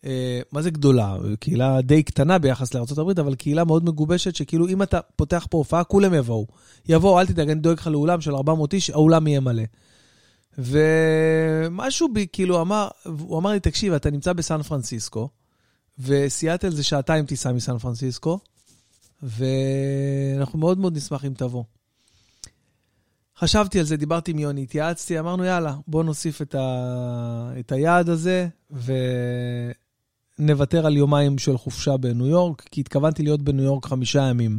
אה, 0.05 0.41
מה 0.53 0.63
זה 0.63 0.71
גדולה? 0.71 1.17
קהילה 1.41 1.81
די 1.81 2.03
קטנה 2.03 2.39
ביחס 2.39 2.75
לארה"ב, 2.75 3.21
אבל 3.21 3.35
קהילה 3.35 3.65
מאוד 3.65 3.85
מגובשת, 3.85 4.35
שכאילו 4.35 4.69
אם 4.69 4.83
אתה 4.83 5.01
פותח 5.17 5.47
פה 5.51 5.59
הופעה, 5.59 5.85
כולם 5.85 6.15
יבואו. 6.15 6.47
יבואו, 6.89 7.21
אל 7.21 7.27
תדאג, 7.27 7.51
אני 7.51 7.61
דואג 7.61 7.79
לך 7.79 7.87
לאולם 7.87 8.21
של 8.21 8.35
400 8.35 8.75
איש, 8.75 8.91
האולם 8.91 9.27
יהיה 9.27 9.41
מלא. 9.41 9.63
ומשהו 10.59 12.09
בי, 12.13 12.27
כאילו, 12.33 12.61
אמר, 12.61 12.89
הוא 13.19 13.39
אמר 13.39 13.51
לי, 13.51 13.61
תקשיב, 13.61 13.93
אתה 13.93 14.11
נמצא 14.11 14.33
בסן 14.33 14.63
פרנסיסקו, 14.63 15.29
וסיאטל 15.99 16.71
זה 16.71 16.83
שעתיים 16.83 17.27
טיסה 17.27 17.53
מסן 17.53 17.79
פרנסיסקו, 17.79 18.39
ואנחנו 19.23 20.59
מאוד 20.59 20.79
מאוד 20.79 20.97
נשמח 20.97 21.25
אם 21.25 21.33
תבוא. 21.37 21.65
חשבתי 23.39 23.79
על 23.79 23.85
זה, 23.85 23.97
דיברתי 23.97 24.31
עם 24.31 24.39
יוני, 24.39 24.63
התייעצתי, 24.63 25.19
אמרנו, 25.19 25.45
יאללה, 25.45 25.77
בואו 25.87 26.03
נוסיף 26.03 26.43
את, 26.43 26.55
ה... 26.55 27.53
את 27.61 27.73
היעד 27.73 28.09
הזה, 28.09 28.49
ונוותר 30.39 30.87
על 30.87 30.97
יומיים 30.97 31.39
של 31.39 31.59
חופשה 31.59 31.97
בניו 31.97 32.27
יורק, 32.27 32.63
כי 32.71 32.81
התכוונתי 32.81 33.23
להיות 33.23 33.43
בניו 33.43 33.65
יורק 33.65 33.87
חמישה 33.87 34.23
ימים. 34.23 34.59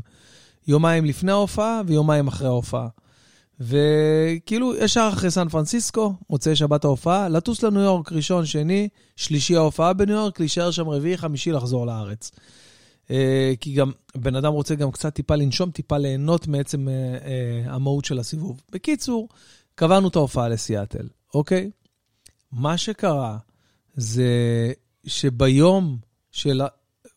יומיים 0.67 1.05
לפני 1.05 1.31
ההופעה 1.31 1.81
ויומיים 1.88 2.27
אחרי 2.27 2.47
ההופעה. 2.47 2.88
וכאילו, 3.59 4.75
ישר 4.75 5.09
אחרי 5.13 5.31
סן 5.31 5.49
פרנסיסקו, 5.49 6.13
מוצאי 6.29 6.55
שבת 6.55 6.85
ההופעה, 6.85 7.29
לטוס 7.29 7.63
לניו 7.63 7.81
יורק 7.81 8.11
ראשון, 8.11 8.45
שני, 8.45 8.89
שלישי 9.15 9.55
ההופעה 9.55 9.93
בניו 9.93 10.15
יורק, 10.15 10.39
להישאר 10.39 10.71
שם 10.71 10.89
רביעי, 10.89 11.17
חמישי, 11.17 11.51
לחזור 11.51 11.85
לארץ. 11.85 12.31
אה, 13.11 13.53
כי 13.59 13.73
גם 13.73 13.91
בן 14.15 14.35
אדם 14.35 14.53
רוצה 14.53 14.75
גם 14.75 14.91
קצת 14.91 15.13
טיפה 15.13 15.35
לנשום, 15.35 15.71
טיפה 15.71 15.97
ליהנות 15.97 16.47
מעצם 16.47 16.87
אה, 16.89 16.93
אה, 16.93 17.73
המהות 17.73 18.05
של 18.05 18.19
הסיבוב. 18.19 18.61
בקיצור, 18.71 19.29
קבענו 19.75 20.07
את 20.07 20.15
ההופעה 20.15 20.49
לסיאטל, 20.49 21.07
אוקיי? 21.33 21.71
מה 22.51 22.77
שקרה 22.77 23.37
זה 23.95 24.27
שביום 25.05 25.97
של... 26.31 26.61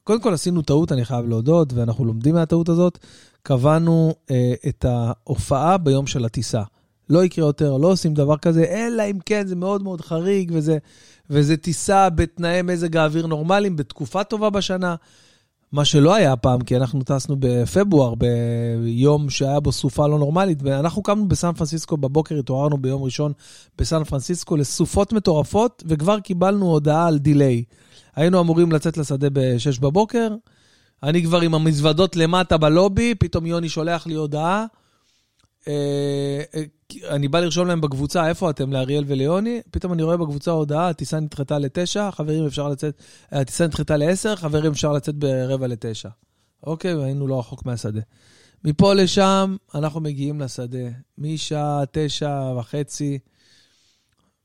קודם 0.05 0.20
כל 0.20 0.35
עשינו 0.35 0.62
טעות, 0.62 0.92
אני 0.92 1.05
חייב 1.05 1.29
להודות, 1.29 1.72
ואנחנו 1.72 2.05
לומדים 2.05 2.35
מהטעות 2.35 2.68
הזאת. 2.68 2.98
קבענו 3.42 4.14
אה, 4.31 4.55
את 4.68 4.85
ההופעה 4.85 5.79
ביום 5.79 6.07
של 6.07 6.24
הטיסה. 6.24 6.62
לא 7.11 7.24
יקרה 7.24 7.46
יותר, 7.46 7.77
לא 7.77 7.92
עושים 7.92 8.14
דבר 8.14 8.37
כזה, 8.37 8.64
אלא 8.64 9.03
אם 9.11 9.18
כן 9.27 9.46
זה 9.46 9.57
מאוד 9.57 9.83
מאוד 9.83 10.01
חריג, 10.01 10.51
וזה, 10.55 10.79
וזה 11.31 11.57
טיסה 11.57 12.11
בתנאי 12.11 12.62
מזג 12.62 12.96
האוויר 12.96 13.27
נורמליים, 13.27 13.77
בתקופה 13.77 14.24
טובה 14.24 14.51
בשנה. 14.51 14.94
מה 15.73 15.85
שלא 15.85 16.15
היה 16.15 16.33
הפעם, 16.33 16.61
כי 16.61 16.77
אנחנו 16.77 17.03
טסנו 17.03 17.37
בפברואר, 17.39 18.15
ביום 18.15 19.31
שהיה 19.31 19.61
בו 19.61 19.73
סופה 19.73 20.07
לא 20.07 20.19
נורמלית, 20.19 20.59
ואנחנו 20.63 21.03
קמנו 21.03 21.29
בסן 21.29 21.53
פרנסיסקו 21.53 21.97
בבוקר, 21.97 22.39
התעוררנו 22.39 22.79
ביום 22.79 23.03
ראשון 23.03 23.33
בסן 23.79 24.05
פרנסיסקו 24.05 24.57
לסופות 24.57 25.13
מטורפות, 25.13 25.83
וכבר 25.87 26.21
קיבלנו 26.21 26.67
הודעה 26.67 27.07
על 27.07 27.19
דיליי. 27.19 27.65
היינו 28.17 28.41
אמורים 28.41 28.73
לצאת 28.73 28.97
לשדה 28.97 29.31
ב-6 29.33 29.81
בבוקר, 29.81 30.29
אני 31.03 31.23
כבר 31.23 31.41
עם 31.41 31.55
המזוודות 31.55 32.17
למטה 32.17 32.57
בלובי, 32.57 33.15
פתאום 33.15 33.47
יוני 33.47 33.69
שולח 33.69 34.07
לי 34.07 34.15
הודעה. 34.15 34.65
אה, 35.69 36.43
אה, 36.55 36.63
אני 37.09 37.29
בא 37.29 37.41
לרשום 37.41 37.69
להם 37.69 37.81
בקבוצה, 37.81 38.29
איפה 38.29 38.51
אתם, 38.51 38.73
לאריאל 38.73 39.05
וליוני? 39.07 39.61
פתאום 39.71 39.93
אני 39.93 40.03
רואה 40.03 40.17
בקבוצה 40.17 40.51
הודעה, 40.51 40.89
הטיסה 40.89 41.21
נדחתה 41.21 41.59
לתשע, 41.59 42.11
חברים 42.11 42.47
אפשר 42.47 42.69
לצאת, 42.69 43.03
הטיסה 43.31 43.67
נדחתה 43.67 43.97
לעשר, 43.97 44.37
חברים 44.37 44.73
אפשר 44.73 44.93
לצאת 44.93 45.15
ברבע 45.15 45.67
לתשע. 45.67 46.09
אוקיי, 46.63 47.05
היינו 47.05 47.27
לא 47.27 47.39
רחוק 47.39 47.67
מהשדה. 47.67 48.01
מפה 48.65 48.95
לשם, 48.95 49.57
אנחנו 49.75 50.01
מגיעים 50.01 50.41
לשדה. 50.41 50.89
משעה 51.19 51.83
תשע 51.93 52.53
וחצי, 52.59 53.19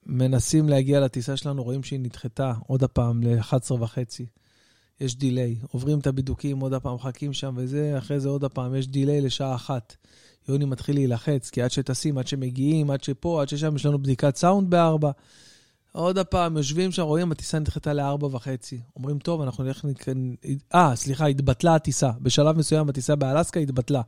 מנסים 0.05 0.69
להגיע 0.69 0.99
לטיסה 0.99 1.37
שלנו, 1.37 1.63
רואים 1.63 1.83
שהיא 1.83 1.99
נדחתה 1.99 2.53
עוד 2.67 2.83
הפעם 2.83 3.23
ל-11 3.23 3.73
וחצי. 3.73 4.25
יש 4.99 5.15
דיליי. 5.15 5.55
עוברים 5.71 5.99
את 5.99 6.07
הבידוקים, 6.07 6.59
עוד 6.59 6.73
הפעם 6.73 6.95
מחכים 6.95 7.33
שם 7.33 7.53
וזה, 7.57 7.97
אחרי 7.97 8.19
זה 8.19 8.29
עוד 8.29 8.43
הפעם, 8.43 8.75
יש 8.75 8.87
דיליי 8.87 9.21
לשעה 9.21 9.55
אחת. 9.55 9.95
יוני 10.49 10.65
מתחיל 10.65 10.95
להילחץ, 10.95 11.49
כי 11.49 11.61
עד 11.61 11.71
שטסים, 11.71 12.17
עד 12.17 12.27
שמגיעים, 12.27 12.91
עד 12.91 13.03
שפה, 13.03 13.41
עד 13.41 13.49
ששם, 13.49 13.75
יש 13.75 13.85
לנו 13.85 13.99
בדיקת 13.99 14.35
סאונד 14.35 14.69
בארבע. 14.69 15.11
עוד 15.91 16.17
הפעם, 16.17 16.57
יושבים 16.57 16.91
שם, 16.91 17.03
רואים, 17.03 17.31
הטיסה 17.31 17.59
נדחתה 17.59 17.93
לארבע 17.93 18.27
וחצי. 18.31 18.79
אומרים, 18.95 19.19
טוב, 19.19 19.41
אנחנו 19.41 19.63
נלך... 19.63 19.85
אה, 20.75 20.95
סליחה, 20.95 21.25
התבטלה 21.25 21.75
הטיסה. 21.75 22.11
בשלב 22.21 22.57
מסוים 22.57 22.89
הטיסה 22.89 23.15
באלסקה 23.15 23.59
התבטלה. 23.59 24.01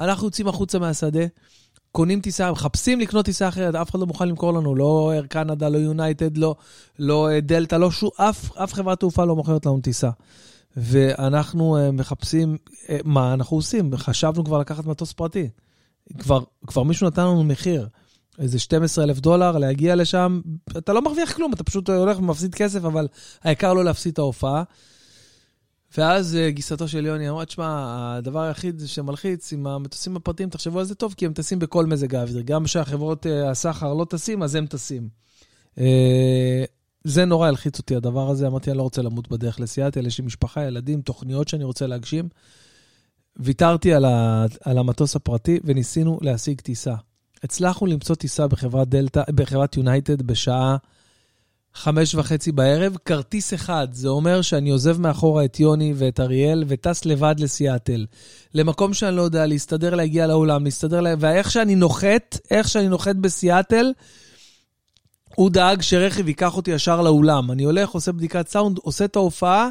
אנחנו 0.00 0.26
יוצאים 0.26 0.48
החוצה 0.48 0.78
מהשדה, 0.78 1.24
קונים 1.92 2.20
טיסה, 2.20 2.52
מחפשים 2.52 3.00
לקנות 3.00 3.24
טיסה 3.24 3.48
אחרת, 3.48 3.74
אף 3.74 3.90
אחד 3.90 4.00
לא 4.00 4.06
מוכן 4.06 4.28
למכור 4.28 4.52
לנו, 4.52 4.74
לא 4.74 5.12
אר 5.16 5.26
קנדה, 5.26 5.68
לא 5.68 5.78
יונייטד, 5.78 6.38
לא, 6.38 6.56
לא 6.98 7.30
אה, 7.30 7.40
דלתא, 7.40 7.74
לא 7.76 7.90
שום, 7.90 8.10
אף, 8.16 8.56
אף 8.56 8.72
חברת 8.72 9.00
תעופה 9.00 9.24
לא 9.24 9.36
מוכרת 9.36 9.66
לנו 9.66 9.80
טיסה. 9.80 10.10
ואנחנו 10.76 11.76
uh, 11.76 11.92
מחפשים, 11.92 12.56
uh, 12.66 12.90
מה 13.04 13.34
אנחנו 13.34 13.56
עושים? 13.56 13.96
חשבנו 13.96 14.44
כבר 14.44 14.58
לקחת 14.58 14.86
מטוס 14.86 15.12
פרטי. 15.12 15.48
כבר, 16.18 16.40
כבר 16.66 16.82
מישהו 16.82 17.06
נתן 17.06 17.22
לנו 17.22 17.44
מחיר, 17.44 17.88
איזה 18.38 18.58
12 18.58 19.04
אלף 19.04 19.18
דולר, 19.20 19.58
להגיע 19.58 19.96
לשם, 19.96 20.40
אתה 20.78 20.92
לא 20.92 21.02
מרוויח 21.02 21.32
כלום, 21.32 21.52
אתה 21.52 21.64
פשוט 21.64 21.90
הולך 21.90 22.18
ומפסיד 22.18 22.54
כסף, 22.54 22.84
אבל 22.84 23.08
העיקר 23.42 23.72
לא 23.72 23.84
להפסיד 23.84 24.12
את 24.12 24.18
ההופעה. 24.18 24.62
ואז 25.98 26.36
uh, 26.36 26.50
גיסתו 26.50 26.88
של 26.88 27.06
יוני 27.06 27.30
אמרה, 27.30 27.44
תשמע, 27.44 27.66
הדבר 28.16 28.40
היחיד 28.40 28.82
שמלחיץ 28.86 29.52
עם 29.52 29.66
המטוסים 29.66 30.16
הפרטיים, 30.16 30.48
תחשבו 30.48 30.78
על 30.78 30.84
זה 30.84 30.94
טוב, 30.94 31.14
כי 31.16 31.26
הם 31.26 31.32
טסים 31.32 31.58
בכל 31.58 31.86
מזג 31.86 32.14
האוויר. 32.14 32.40
גם 32.40 32.64
כשהחברות 32.64 33.26
uh, 33.26 33.50
הסחר 33.50 33.94
לא 33.94 34.04
טסים, 34.04 34.42
אז 34.42 34.54
הם 34.54 34.66
טסים. 34.66 35.08
Uh, 35.76 35.80
זה 37.04 37.24
נורא 37.24 37.48
הלחיץ 37.48 37.78
אותי, 37.78 37.96
הדבר 37.96 38.30
הזה. 38.30 38.46
אמרתי, 38.46 38.70
אני 38.70 38.78
לא 38.78 38.82
רוצה 38.82 39.02
למות 39.02 39.28
בדרך 39.28 39.60
לסיאטל, 39.60 40.06
יש 40.06 40.18
לי 40.18 40.26
משפחה, 40.26 40.64
ילדים, 40.64 41.02
תוכניות 41.02 41.48
שאני 41.48 41.64
רוצה 41.64 41.86
להגשים. 41.86 42.28
ויתרתי 43.36 43.94
על, 43.94 44.04
ה, 44.04 44.46
על 44.64 44.78
המטוס 44.78 45.16
הפרטי 45.16 45.60
וניסינו 45.64 46.18
להשיג 46.22 46.60
טיסה. 46.60 46.94
הצלחנו 47.42 47.86
למצוא 47.86 48.14
טיסה 48.14 48.46
בחברת 48.46 48.88
דלתא, 48.88 49.22
בחברת 49.34 49.76
יונייטד 49.76 50.22
בשעה 50.22 50.76
חמש 51.74 52.14
וחצי 52.14 52.52
בערב, 52.52 52.96
כרטיס 53.04 53.54
אחד. 53.54 53.88
זה 53.92 54.08
אומר 54.08 54.42
שאני 54.42 54.70
עוזב 54.70 55.00
מאחורה 55.00 55.44
את 55.44 55.60
יוני 55.60 55.94
ואת 55.96 56.20
אריאל 56.20 56.64
וטס 56.68 57.04
לבד 57.04 57.34
לסיאטל. 57.38 58.06
למקום 58.54 58.94
שאני 58.94 59.16
לא 59.16 59.22
יודע, 59.22 59.46
להסתדר 59.46 59.94
להגיע 59.94 60.26
לאולם, 60.26 60.64
להסתדר, 60.64 61.00
לה... 61.00 61.14
ואיך 61.18 61.50
שאני 61.50 61.74
נוחת, 61.74 62.38
איך 62.50 62.68
שאני 62.68 62.88
נוחת 62.88 63.16
בסיאטל, 63.16 63.92
הוא 65.34 65.50
דאג 65.50 65.82
שרכב 65.82 66.28
ייקח 66.28 66.56
אותי 66.56 66.70
ישר 66.70 67.02
לאולם. 67.02 67.50
אני 67.50 67.62
הולך, 67.62 67.90
עושה 67.90 68.12
בדיקת 68.12 68.48
סאונד, 68.48 68.78
עושה 68.78 69.04
את 69.04 69.16
ההופעה, 69.16 69.68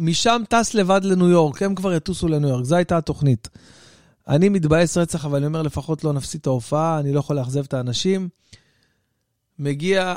ומשם 0.00 0.42
טס 0.48 0.74
לבד 0.74 1.00
לניו 1.04 1.28
יורק. 1.28 1.62
הם 1.62 1.74
כבר 1.74 1.92
יטוסו 1.92 2.28
לניו 2.28 2.48
יורק, 2.48 2.64
זו 2.64 2.76
הייתה 2.76 2.96
התוכנית. 2.96 3.48
אני 4.28 4.48
מתבאס 4.48 4.96
רצח, 4.96 5.24
אבל 5.24 5.36
אני 5.36 5.46
אומר, 5.46 5.62
לפחות 5.62 6.04
לא 6.04 6.12
נפסיד 6.12 6.40
את 6.40 6.46
ההופעה, 6.46 7.00
אני 7.00 7.12
לא 7.12 7.18
יכול 7.18 7.36
לאכזב 7.36 7.64
את 7.64 7.74
האנשים. 7.74 8.28
מגיע 9.58 10.16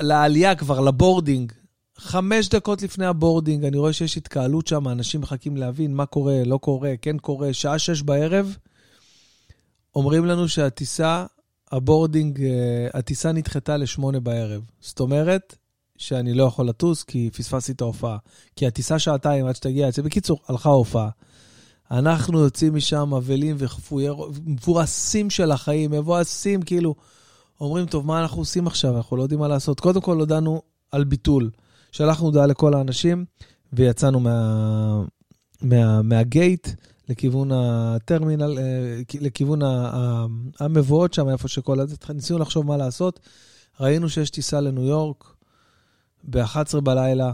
לעלייה 0.00 0.54
כבר, 0.54 0.80
ל 0.80 0.87
boarding. 0.87 1.52
חמש 1.96 2.48
דקות 2.48 2.82
לפני 2.82 3.06
ה 3.06 3.12
boarding, 3.12 3.64
אני 3.64 3.78
רואה 3.78 3.92
שיש 3.92 4.16
התקהלות 4.16 4.66
שם, 4.66 4.88
אנשים 4.88 5.20
מחכים 5.20 5.56
להבין 5.56 5.94
מה 5.94 6.06
קורה, 6.06 6.44
לא 6.44 6.58
קורה, 6.58 6.94
כן 7.02 7.18
קורה. 7.18 7.52
שעה 7.52 7.78
שש 7.78 8.02
בערב, 8.02 8.56
אומרים 9.94 10.24
לנו 10.24 10.48
שהטיסה, 10.48 11.26
ה 11.72 11.79
boarding, 11.79 12.42
אה, 12.42 12.88
הטיסה 12.94 13.32
נדחתה 13.32 13.76
לשמונה 13.76 14.20
בערב. 14.20 14.62
זאת 14.80 15.00
אומרת 15.00 15.56
שאני 15.96 16.34
לא 16.34 16.44
יכול 16.44 16.68
לטוס 16.68 17.02
כי 17.02 17.30
פספסתי 17.36 17.72
את 17.72 17.80
ההופעה. 17.80 18.16
כי 18.56 18.66
הטיסה 18.66 18.98
שעתיים 18.98 19.46
עד 19.46 19.56
שתגיע, 19.56 19.88
בקיצור, 20.04 20.40
הלכה 20.48 20.68
ההופעה. 20.68 21.08
אנחנו 21.90 22.40
יוצאים 22.40 22.74
משם 22.74 23.14
אבלים 23.14 23.56
ומבואסים 23.90 25.30
של 25.30 25.50
החיים, 25.50 25.90
מבואסים, 25.90 26.62
כאילו, 26.62 26.94
אומרים, 27.60 27.86
טוב, 27.86 28.06
מה 28.06 28.20
אנחנו 28.20 28.40
עושים 28.42 28.66
עכשיו? 28.66 28.96
אנחנו 28.96 29.16
לא 29.16 29.22
יודעים 29.22 29.40
מה 29.40 29.48
לעשות. 29.48 29.80
קודם 29.80 30.00
כל 30.00 30.20
הודענו 30.20 30.62
על 30.92 31.04
ביטול. 31.04 31.50
שלחנו 31.92 32.26
הודעה 32.26 32.46
לכל 32.46 32.74
האנשים, 32.74 33.24
ויצאנו 33.72 34.20
מה, 34.20 35.02
מה, 35.62 36.02
מהגייט 36.02 36.68
לכיוון 37.08 37.52
הטרמינל, 37.52 38.58
אה, 38.58 39.00
לכיוון 39.20 39.60
המבואות 40.60 41.14
שם, 41.14 41.28
איפה 41.28 41.48
שכל 41.48 41.78
ניסינו 42.14 42.38
לחשוב 42.38 42.66
מה 42.66 42.76
לעשות. 42.76 43.20
ראינו 43.80 44.08
שיש 44.08 44.30
טיסה 44.30 44.60
לניו 44.60 44.84
יורק 44.84 45.33
ב-11 46.30 46.80
בלילה, 46.80 47.32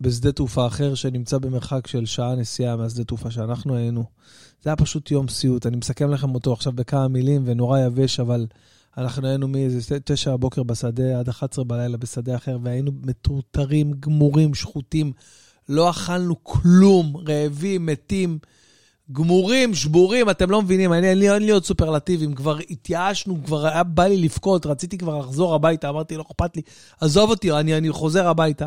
בשדה 0.00 0.32
תעופה 0.32 0.66
אחר 0.66 0.94
שנמצא 0.94 1.38
במרחק 1.38 1.86
של 1.86 2.06
שעה 2.06 2.34
נסיעה 2.34 2.76
מהשדה 2.76 3.04
תעופה 3.04 3.30
שאנחנו 3.30 3.76
היינו. 3.76 4.04
זה 4.62 4.70
היה 4.70 4.76
פשוט 4.76 5.10
יום 5.10 5.28
סיוט. 5.28 5.66
אני 5.66 5.76
מסכם 5.76 6.10
לכם 6.10 6.34
אותו 6.34 6.52
עכשיו 6.52 6.72
בכמה 6.72 7.08
מילים 7.08 7.42
ונורא 7.44 7.78
יבש, 7.78 8.20
אבל 8.20 8.46
אנחנו 8.98 9.28
היינו 9.28 9.48
מאיזה 9.48 10.00
תשע 10.04 10.36
בבוקר 10.36 10.62
בשדה 10.62 11.18
עד 11.18 11.28
11 11.28 11.64
בלילה 11.64 11.96
בשדה 11.96 12.36
אחר, 12.36 12.58
והיינו 12.62 12.92
מטורטרים, 13.02 13.92
גמורים, 14.00 14.54
שחוטים. 14.54 15.12
לא 15.68 15.90
אכלנו 15.90 16.44
כלום, 16.44 17.16
רעבים, 17.16 17.86
מתים, 17.86 18.38
גמורים, 19.12 19.74
שבורים, 19.74 20.30
אתם 20.30 20.50
לא 20.50 20.62
מבינים, 20.62 20.92
אני, 20.92 21.08
אין, 21.08 21.18
לי, 21.18 21.34
אין 21.34 21.42
לי 21.42 21.50
עוד 21.50 21.64
סופרלטיבים, 21.64 22.34
כבר 22.34 22.58
התייאשנו, 22.70 23.44
כבר 23.44 23.66
היה 23.66 23.82
בא 23.82 24.06
לי 24.06 24.16
לבכות, 24.16 24.66
רציתי 24.66 24.98
כבר 24.98 25.18
לחזור 25.18 25.54
הביתה, 25.54 25.88
אמרתי, 25.88 26.16
לא 26.16 26.22
אכפת 26.22 26.56
לי, 26.56 26.62
עזוב 27.00 27.30
אותי, 27.30 27.52
אני, 27.52 27.78
אני 27.78 27.90
חוזר 27.90 28.28
הביתה. 28.28 28.66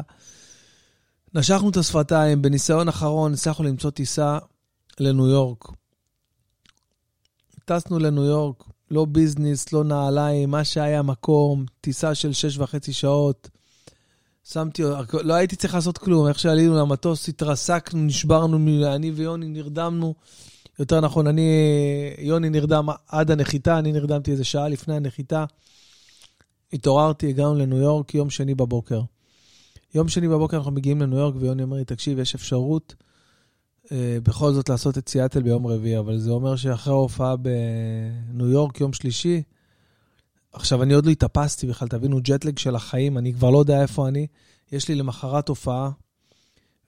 נשכנו 1.34 1.70
את 1.70 1.78
השפתיים, 1.78 2.42
בניסיון 2.42 2.88
אחרון 2.88 3.34
הצלחנו 3.34 3.66
למצוא 3.66 3.90
טיסה 3.90 4.38
לניו 5.00 5.28
יורק. 5.28 5.66
טסנו 7.66 8.00
לניו 8.00 8.24
יורק, 8.24 8.64
לא 8.92 9.06
ביזנס, 9.06 9.74
לא 9.74 9.84
נעליים, 9.84 10.52
מה 10.52 10.64
שהיה 10.64 11.02
מקום, 11.02 11.66
טיסה 11.82 12.16
של 12.16 12.34
שש 12.34 12.58
וחצי 12.58 12.94
שעות. 12.94 13.50
שמתי, 14.44 14.84
לא 15.24 15.34
הייתי 15.34 15.56
צריך 15.56 15.74
לעשות 15.74 15.98
כלום, 15.98 16.28
איך 16.28 16.40
שעלינו 16.40 16.78
למטוס, 16.78 17.30
התרסקנו, 17.30 18.02
נשברנו, 18.02 18.58
אני 18.96 19.12
ויוני 19.12 19.48
נרדמנו. 19.48 20.14
יותר 20.80 21.02
נכון, 21.02 21.28
אני, 21.28 21.52
יוני 22.20 22.50
נרדם 22.50 22.88
עד 23.08 23.32
הנחיתה, 23.32 23.80
אני 23.80 23.92
נרדמתי 23.92 24.32
איזה 24.32 24.44
שעה 24.44 24.68
לפני 24.68 24.96
הנחיתה. 24.96 25.46
התעוררתי, 26.74 27.30
הגענו 27.30 27.56
לניו 27.56 27.78
יורק 27.78 28.16
יום 28.16 28.30
שני 28.30 28.56
בבוקר. 28.56 29.02
יום 29.96 30.08
שני 30.08 30.28
בבוקר 30.28 30.58
אנחנו 30.58 30.72
מגיעים 30.72 31.02
לניו 31.02 31.18
יורק, 31.18 31.36
ויוני 31.40 31.64
אומר 31.64 31.78
לי, 31.78 31.86
תקשיב, 31.86 32.20
יש 32.20 32.36
אפשרות 32.36 32.96
אה, 33.92 34.18
בכל 34.24 34.54
זאת 34.54 34.70
לעשות 34.70 34.98
את 34.98 35.10
סיאטל 35.10 35.42
ביום 35.42 35.68
רביעי, 35.68 36.00
אבל 36.00 36.18
זה 36.18 36.32
אומר 36.32 36.56
שאחרי 36.56 36.94
ההופעה 36.94 37.36
בניו 37.36 38.48
יורק, 38.48 38.82
יום 38.82 38.94
שלישי, 38.94 39.42
עכשיו, 40.54 40.84
אני 40.84 40.94
עוד 40.94 41.06
לא 41.06 41.12
התאפסתי 41.12 41.68
בכלל, 41.68 41.88
תבינו, 41.88 42.20
ג'טלג 42.24 42.58
של 42.58 42.76
החיים, 42.76 43.18
אני 43.18 43.34
כבר 43.34 43.50
לא 43.50 43.58
יודע 43.58 43.82
איפה 43.82 44.08
אני. 44.08 44.28
יש 44.72 44.88
לי 44.88 44.96
למחרת 44.96 45.50
הופעה, 45.50 45.92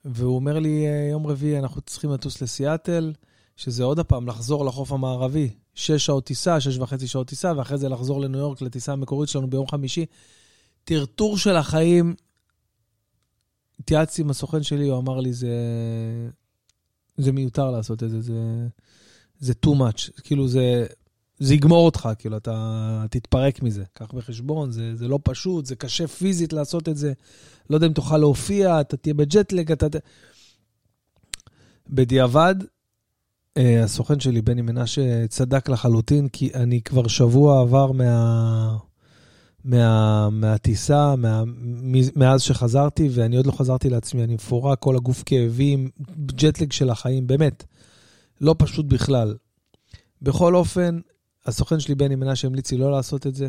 והוא 0.04 0.36
אומר 0.36 0.58
לי, 0.58 0.86
אה, 0.86 1.08
יום 1.10 1.26
רביעי 1.26 1.58
אנחנו 1.58 1.80
צריכים 1.80 2.10
לטוס 2.10 2.42
לסיאטל, 2.42 3.12
שזה 3.56 3.84
עוד 3.84 3.98
הפעם 3.98 4.28
לחזור 4.28 4.64
לחוף 4.64 4.92
המערבי. 4.92 5.50
שש 5.74 6.06
שעות 6.06 6.24
טיסה, 6.26 6.60
שש 6.60 6.78
וחצי 6.78 7.06
שעות 7.06 7.28
טיסה, 7.28 7.52
ואחרי 7.56 7.78
זה 7.78 7.88
לחזור 7.88 8.20
לניו 8.20 8.40
יורק 8.40 8.62
לטיסה 8.62 8.92
המקורית 8.92 9.28
שלנו 9.28 9.50
ביום 9.50 9.68
חמישי. 9.68 10.06
טרטור 10.84 11.38
של 11.38 11.56
החיים. 11.56 12.14
התייעצתי 13.80 14.22
עם 14.22 14.30
הסוכן 14.30 14.62
שלי, 14.62 14.88
הוא 14.88 14.98
אמר 14.98 15.20
לי, 15.20 15.32
זה, 15.32 15.56
זה 17.16 17.32
מיותר 17.32 17.70
לעשות 17.70 18.02
את 18.02 18.10
זה, 18.10 18.20
זה, 18.20 18.68
זה 19.38 19.52
too 19.66 19.70
much. 19.70 20.22
כאילו, 20.22 20.48
זה, 20.48 20.86
זה 21.42 21.54
יגמור 21.54 21.86
אותך, 21.86 22.08
כאילו, 22.18 22.36
אתה 22.36 23.04
תתפרק 23.10 23.62
מזה. 23.62 23.84
קח 23.92 24.12
בחשבון, 24.12 24.70
זה, 24.70 24.96
זה 24.96 25.08
לא 25.08 25.18
פשוט, 25.22 25.66
זה 25.66 25.76
קשה 25.76 26.06
פיזית 26.06 26.52
לעשות 26.52 26.88
את 26.88 26.96
זה. 26.96 27.12
לא 27.70 27.76
יודע 27.76 27.86
אם 27.86 27.92
תוכל 27.92 28.18
להופיע, 28.18 28.80
אתה 28.80 28.96
תהיה 28.96 29.14
בג'טלג, 29.14 29.72
אתה... 29.72 29.86
בדיעבד, 31.90 32.54
אה, 33.56 33.84
הסוכן 33.84 34.20
שלי, 34.20 34.42
בני 34.42 34.62
מנשה, 34.62 35.26
צדק 35.28 35.68
לחלוטין, 35.68 36.28
כי 36.28 36.50
אני 36.54 36.82
כבר 36.82 37.08
שבוע 37.08 37.60
עבר 37.60 37.92
מה... 37.92 38.76
מה, 39.64 40.28
מהטיסה, 40.30 41.16
מה, 41.16 41.42
מאז 42.16 42.42
שחזרתי, 42.42 43.08
ואני 43.12 43.36
עוד 43.36 43.46
לא 43.46 43.52
חזרתי 43.52 43.90
לעצמי, 43.90 44.24
אני 44.24 44.34
מפורק, 44.34 44.78
כל 44.78 44.96
הגוף 44.96 45.22
כאבים, 45.26 45.88
ג'טלג 46.26 46.72
של 46.72 46.90
החיים, 46.90 47.26
באמת, 47.26 47.64
לא 48.40 48.54
פשוט 48.58 48.86
בכלל. 48.86 49.34
בכל 50.22 50.54
אופן, 50.54 51.00
הסוכן 51.46 51.80
שלי, 51.80 51.94
בני 51.94 52.16
מנשה, 52.16 52.48
המליץ 52.48 52.72
לי 52.72 52.78
לא 52.78 52.90
לעשות 52.90 53.26
את 53.26 53.34
זה. 53.34 53.48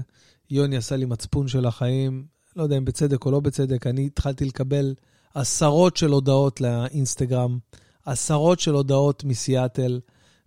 יוני 0.50 0.78
עשה 0.78 0.96
לי 0.96 1.06
מצפון 1.06 1.48
של 1.48 1.66
החיים, 1.66 2.26
לא 2.56 2.64
יודע 2.64 2.78
אם 2.78 2.86
בצדק 2.86 3.26
או 3.26 3.32
לא 3.32 3.40
בצדק, 3.40 3.88
אני 3.88 4.06
התחלתי 4.06 4.46
לקבל 4.46 4.94
עשרות 5.34 5.98
של 5.98 6.12
הודעות 6.12 6.62
לאינסטגרם, 6.62 7.60
עשרות 8.06 8.60
של 8.60 8.74
הודעות 8.74 9.24
מסיאטל, 9.24 10.00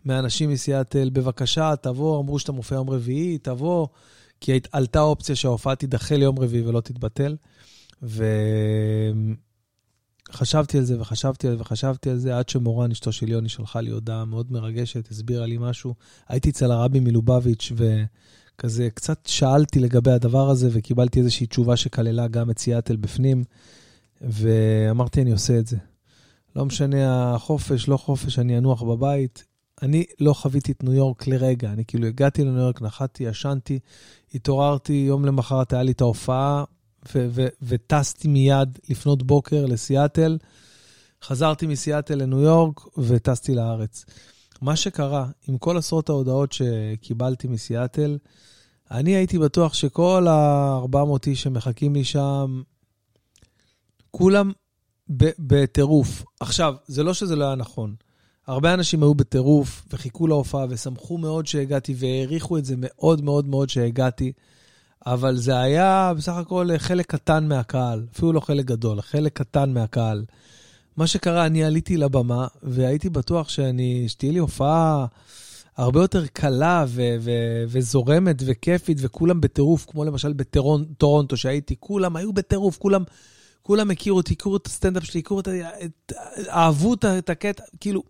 מאנשים 0.05 0.51
מסיאטל, 0.51 1.11
בבקשה, 1.11 1.75
תבוא, 1.77 2.21
אמרו 2.21 2.39
שאתה 2.39 2.53
מופיע 2.53 2.77
יום 2.77 2.91
רביעי, 2.91 3.39
תבוא, 3.39 3.87
כי 4.41 4.61
עלתה 4.73 5.01
אופציה 5.01 5.37
שההופעה 5.37 5.75
תידחה 5.75 6.17
ליום 6.17 6.39
רביעי 6.39 6.67
ולא 6.67 6.81
תתבטל. 6.81 7.37
וחשבתי 10.31 10.79
על 10.79 10.85
זה 10.85 11.01
וחשבתי 11.01 11.49
על 11.49 11.57
זה 11.57 11.61
וחשבתי 11.61 12.11
על 12.11 12.19
זה, 12.19 12.39
עד 12.39 12.49
שמורן, 12.49 12.91
אשתו 12.91 13.13
של 13.13 13.29
יוני, 13.29 13.49
שלחה 13.49 13.81
לי 13.81 13.91
הודעה 13.91 14.25
מאוד 14.25 14.53
מרגשת, 14.53 15.11
הסבירה 15.11 15.47
לי 15.47 15.57
משהו. 15.61 15.95
הייתי 16.29 16.51
אצל 16.51 16.73
הרבי 16.73 17.01
מלובביץ' 17.01 17.73
וכזה 17.77 18.89
קצת 18.95 19.27
שאלתי 19.27 19.81
לגבי 19.81 20.11
הדבר 20.11 20.51
הזה, 20.51 20.69
וקיבלתי 20.73 21.19
איזושהי 21.19 21.47
תשובה 21.47 21.77
שכללה 21.77 22.29
גם 22.29 22.51
את 22.51 22.59
סיאטל 22.59 22.97
בפנים, 22.97 23.45
ואמרתי, 24.21 25.23
אני 25.23 25.33
עושה 25.33 25.59
את 25.59 25.67
זה. 25.67 25.77
לא 26.57 26.65
משנה 26.65 27.35
החופש, 27.35 27.89
לא 27.89 27.97
חופש, 27.97 28.39
אני 28.39 28.59
אנוח 28.59 28.83
בבית. 28.83 29.45
אני 29.83 30.05
לא 30.21 30.33
חוויתי 30.33 30.73
את 30.73 30.85
ניו 30.85 30.93
יורק 30.93 31.27
לרגע. 31.27 31.73
אני 31.73 31.85
כאילו 31.85 32.07
הגעתי 32.07 32.45
לניו 32.45 32.61
יורק, 32.61 32.83
נחתתי, 32.83 33.25
ישנתי, 33.25 33.79
התעוררתי, 34.35 34.93
יום 34.93 35.25
למחרת 35.25 35.73
היה 35.73 35.83
לי 35.83 35.93
את 35.93 36.01
ההופעה, 36.01 36.65
וטסתי 37.63 38.29
מיד 38.29 38.79
לפנות 38.89 39.23
בוקר 39.23 39.67
לסיאטל. 39.67 40.39
חזרתי 41.23 41.67
מסיאטל 41.67 42.15
לניו 42.15 42.41
יורק 42.41 42.99
וטסתי 42.99 43.55
לארץ. 43.55 44.05
מה 44.61 44.77
שקרה, 44.77 45.27
עם 45.49 45.59
כל 45.59 45.77
עשרות 45.77 46.09
ההודעות 46.09 46.53
שקיבלתי 46.53 47.49
מסיאטל, 47.49 48.19
אני 48.91 49.17
הייתי 49.17 49.39
בטוח 49.39 49.75
שכל 49.75 50.27
ה-400 50.29 51.19
איש 51.27 51.43
שמחכים 51.43 51.95
לי 51.95 52.05
שם, 52.05 52.63
כולם 54.11 54.53
בטירוף. 55.39 56.25
עכשיו, 56.41 56.75
זה 56.87 57.03
לא 57.03 57.15
שזה 57.15 57.37
לא 57.37 57.45
היה 57.45 57.55
נכון. 57.55 57.95
הרבה 58.47 58.75
אנשים 58.75 59.03
היו 59.03 59.15
בטירוף 59.15 59.85
וחיכו 59.93 60.27
להופעה 60.27 60.67
ושמחו 60.71 61.19
מאוד 61.19 61.47
שהגעתי 61.47 61.95
והעריכו 61.99 62.59
את 62.59 62.65
זה 62.65 62.75
מאוד 62.79 63.25
מאוד 63.25 63.49
מאוד 63.49 63.69
שהגעתי, 63.69 64.33
אבל 65.07 65.37
זה 65.37 65.59
היה 65.59 66.13
בסך 66.17 66.33
הכל 66.33 66.69
חלק 66.79 67.07
קטן 67.07 67.49
מהקהל, 67.49 68.07
אפילו 68.15 68.33
לא 68.33 68.41
חלק 68.41 68.65
גדול, 68.65 69.01
חלק 69.01 69.33
קטן 69.33 69.73
מהקהל. 69.73 70.25
מה 70.97 71.07
שקרה, 71.07 71.47
אני 71.47 71.65
עליתי 71.65 71.97
לבמה 71.97 72.47
והייתי 72.63 73.11
בטוח 73.11 73.49
שאני, 73.49 74.05
שתהיה 74.09 74.33
לי 74.33 74.39
הופעה 74.39 75.07
הרבה 75.77 76.01
יותר 76.01 76.27
קלה 76.27 76.85
ו- 76.89 77.17
ו- 77.21 77.65
וזורמת 77.69 78.43
וכיפית 78.47 78.99
וכולם 79.01 79.41
בטירוף, 79.41 79.87
כמו 79.91 80.05
למשל 80.05 80.33
בטורונטו 80.33 81.37
שהייתי, 81.37 81.75
כולם 81.81 82.17
היו 82.17 82.33
בטירוף, 82.33 82.79
כולם... 82.79 83.03
כולם 83.63 83.91
הכירו 83.91 84.17
אותי, 84.17 84.33
הכירו 84.33 84.57
את 84.57 84.67
הסטנדאפ 84.67 85.05
שלי, 85.05 85.21
הכירו 85.21 85.41
את 85.41 85.49
ה... 85.49 85.53
אהבו 86.49 86.95
את 86.95 87.31
הקטע, 87.31 87.63
כאילו... 87.81 88.03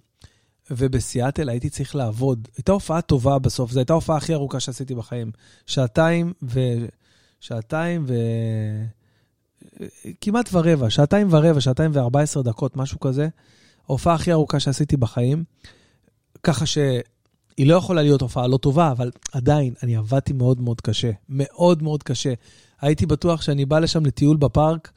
ובסיאטל 0.70 1.48
הייתי 1.48 1.70
צריך 1.70 1.96
לעבוד. 1.96 2.48
הייתה 2.57 2.72
הופעה 2.72 3.00
טובה 3.00 3.38
בסוף, 3.38 3.70
זו 3.70 3.79
הייתה 3.81 3.92
ההופעה 3.92 4.16
הכי 4.16 4.35
ארוכה 4.35 4.61
שעשיתי 4.61 4.94
בחיים. 4.94 5.31
שעתיים 5.66 6.33
ו... 6.42 6.61
שעתיים 7.40 8.05
ו... 8.09 8.14
כמעט 10.20 10.48
ורבע, 10.52 10.90
שעתיים 10.90 11.29
ורבע, 11.31 11.61
שעתיים 11.61 11.90
וארבע 11.94 12.20
עשרה 12.20 12.42
דקות, 12.42 12.76
משהו 12.76 13.00
כזה. 13.00 13.29
ההופעה 13.88 14.14
הכי 14.14 14.33
ארוכה 14.33 14.61
שעשיתי 14.61 14.96
בחיים. 14.96 15.44
ככה 16.42 16.66
שהיא 16.66 17.66
לא 17.66 17.74
יכולה 17.74 18.02
להיות 18.02 18.22
הופעה 18.22 18.46
לא 18.46 18.57
טובה, 18.57 18.90
אבל 18.90 19.11
עדיין, 19.33 19.74
אני 19.83 19.96
עבדתי 19.96 20.33
מאוד 20.33 20.61
מאוד 20.61 20.81
קשה. 20.81 21.11
מאוד 21.29 21.83
מאוד 21.83 22.02
קשה. 22.02 22.33
הייתי 22.81 23.07
בטוח 23.07 23.42
שאני 23.42 23.64
בא 23.64 23.79
לשם 23.79 24.07
לטיול 24.07 24.37
בפארק, 24.37 24.92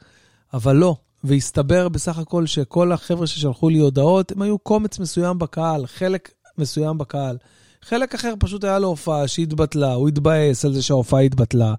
אבל 0.52 0.76
לא. 0.76 0.96
והסתבר 1.24 1.88
בסך 1.88 2.18
הכל 2.18 2.46
שכל 2.46 2.92
החבר'ה 2.92 3.26
ששלחו 3.26 3.68
לי 3.68 3.78
הודעות, 3.78 4.32
הם 4.32 4.42
היו 4.42 4.58
קומץ 4.58 4.98
מסוים 4.98 5.38
בקהל, 5.38 5.86
חלק 5.86 6.30
מסוים 6.58 6.98
בקהל. 6.98 7.36
חלק 7.82 8.14
אחר 8.14 8.34
פשוט 8.38 8.64
היה 8.64 8.78
לו 8.78 8.88
הופעה 8.88 9.28
שהתבטלה, 9.28 9.92
הוא 9.92 10.08
התבאס 10.08 10.64
על 10.64 10.72
זה 10.72 10.82
שההופעה 10.82 11.20
התבטלה. 11.20 11.74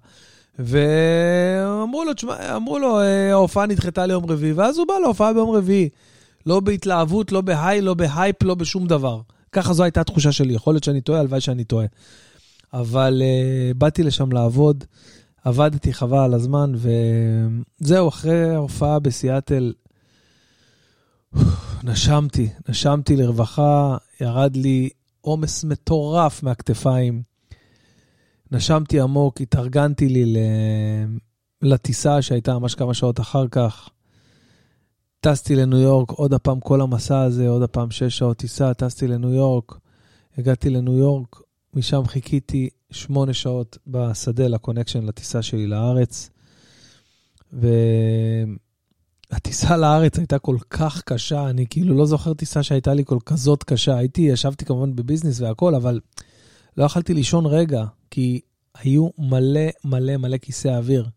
ואמרו 0.58 2.04
לו, 2.04 2.14
תשמע, 2.14 2.56
אמרו 2.56 2.78
לו, 2.78 3.00
אה, 3.00 3.30
ההופעה 3.32 3.66
נדחתה 3.66 4.06
ליום 4.06 4.24
רביעי, 4.24 4.52
ואז 4.52 4.78
הוא 4.78 4.86
בא 4.86 4.94
להופעה 5.02 5.32
ביום 5.32 5.50
רביעי. 5.50 5.88
לא 6.46 6.60
בהתלהבות, 6.60 7.32
לא 7.32 7.40
בהיי, 7.40 7.80
לא 7.80 7.94
בהייפ, 7.94 8.42
לא 8.42 8.54
בשום 8.54 8.86
דבר. 8.86 9.20
ככה 9.52 9.72
זו 9.72 9.82
הייתה 9.82 10.00
התחושה 10.00 10.32
שלי. 10.32 10.54
יכול 10.54 10.74
להיות 10.74 10.84
שאני 10.84 11.00
טועה, 11.00 11.20
הלוואי 11.20 11.40
שאני 11.40 11.64
טועה. 11.64 11.86
אבל 12.72 13.22
uh, 13.22 13.78
באתי 13.78 14.02
לשם 14.02 14.32
לעבוד. 14.32 14.84
עבדתי 15.44 15.92
חבל 15.92 16.18
על 16.18 16.34
הזמן, 16.34 16.72
וזהו, 16.76 18.08
אחרי 18.08 18.54
ההופעה 18.54 18.98
בסיאטל, 18.98 19.72
נשמתי, 21.84 22.48
נשמתי 22.68 23.16
לרווחה, 23.16 23.96
ירד 24.20 24.56
לי 24.56 24.90
עומס 25.20 25.64
מטורף 25.64 26.42
מהכתפיים. 26.42 27.22
נשמתי 28.50 29.00
עמוק, 29.00 29.40
התארגנתי 29.40 30.08
לי 30.08 30.34
לטיסה 31.62 32.22
שהייתה 32.22 32.58
ממש 32.58 32.74
כמה 32.74 32.94
שעות 32.94 33.20
אחר 33.20 33.48
כך. 33.48 33.88
טסתי 35.20 35.56
לניו 35.56 35.78
יורק, 35.78 36.10
עוד 36.10 36.34
הפעם 36.34 36.60
כל 36.60 36.80
המסע 36.80 37.20
הזה, 37.20 37.48
עוד 37.48 37.62
הפעם 37.62 37.90
שש 37.90 38.18
שעות 38.18 38.36
טיסה, 38.36 38.74
טסתי 38.74 39.08
לניו 39.08 39.30
יורק. 39.30 39.78
הגעתי 40.38 40.70
לניו 40.70 40.98
יורק, 40.98 41.36
משם 41.74 42.06
חיכיתי 42.06 42.68
שמונה 42.90 43.32
שעות 43.32 43.78
בשדה 43.86 44.48
לקונקשן 44.48 45.04
לטיסה 45.04 45.42
שלי 45.42 45.66
לארץ. 45.66 46.30
והטיסה 49.32 49.76
לארץ 49.76 50.18
הייתה 50.18 50.38
כל 50.38 50.56
כך 50.70 51.02
קשה, 51.02 51.50
אני 51.50 51.66
כאילו 51.70 51.96
לא 51.96 52.06
זוכר 52.06 52.34
טיסה 52.34 52.62
שהייתה 52.62 52.94
לי 52.94 53.04
כל 53.04 53.18
כזאת 53.26 53.64
קשה. 53.64 53.96
הייתי, 53.96 54.22
ישבתי 54.22 54.64
כמובן 54.64 54.96
בביזנס 54.96 55.40
והכל, 55.40 55.74
אבל 55.74 56.00
לא 56.76 56.84
יכלתי 56.84 57.14
לישון 57.14 57.46
רגע, 57.46 57.84
כי 58.10 58.40
היו 58.74 59.08
מלא 59.18 59.70
מלא 59.84 60.16
מלא 60.16 60.36
כיסא 60.36 60.68
אוויר. 60.68 61.08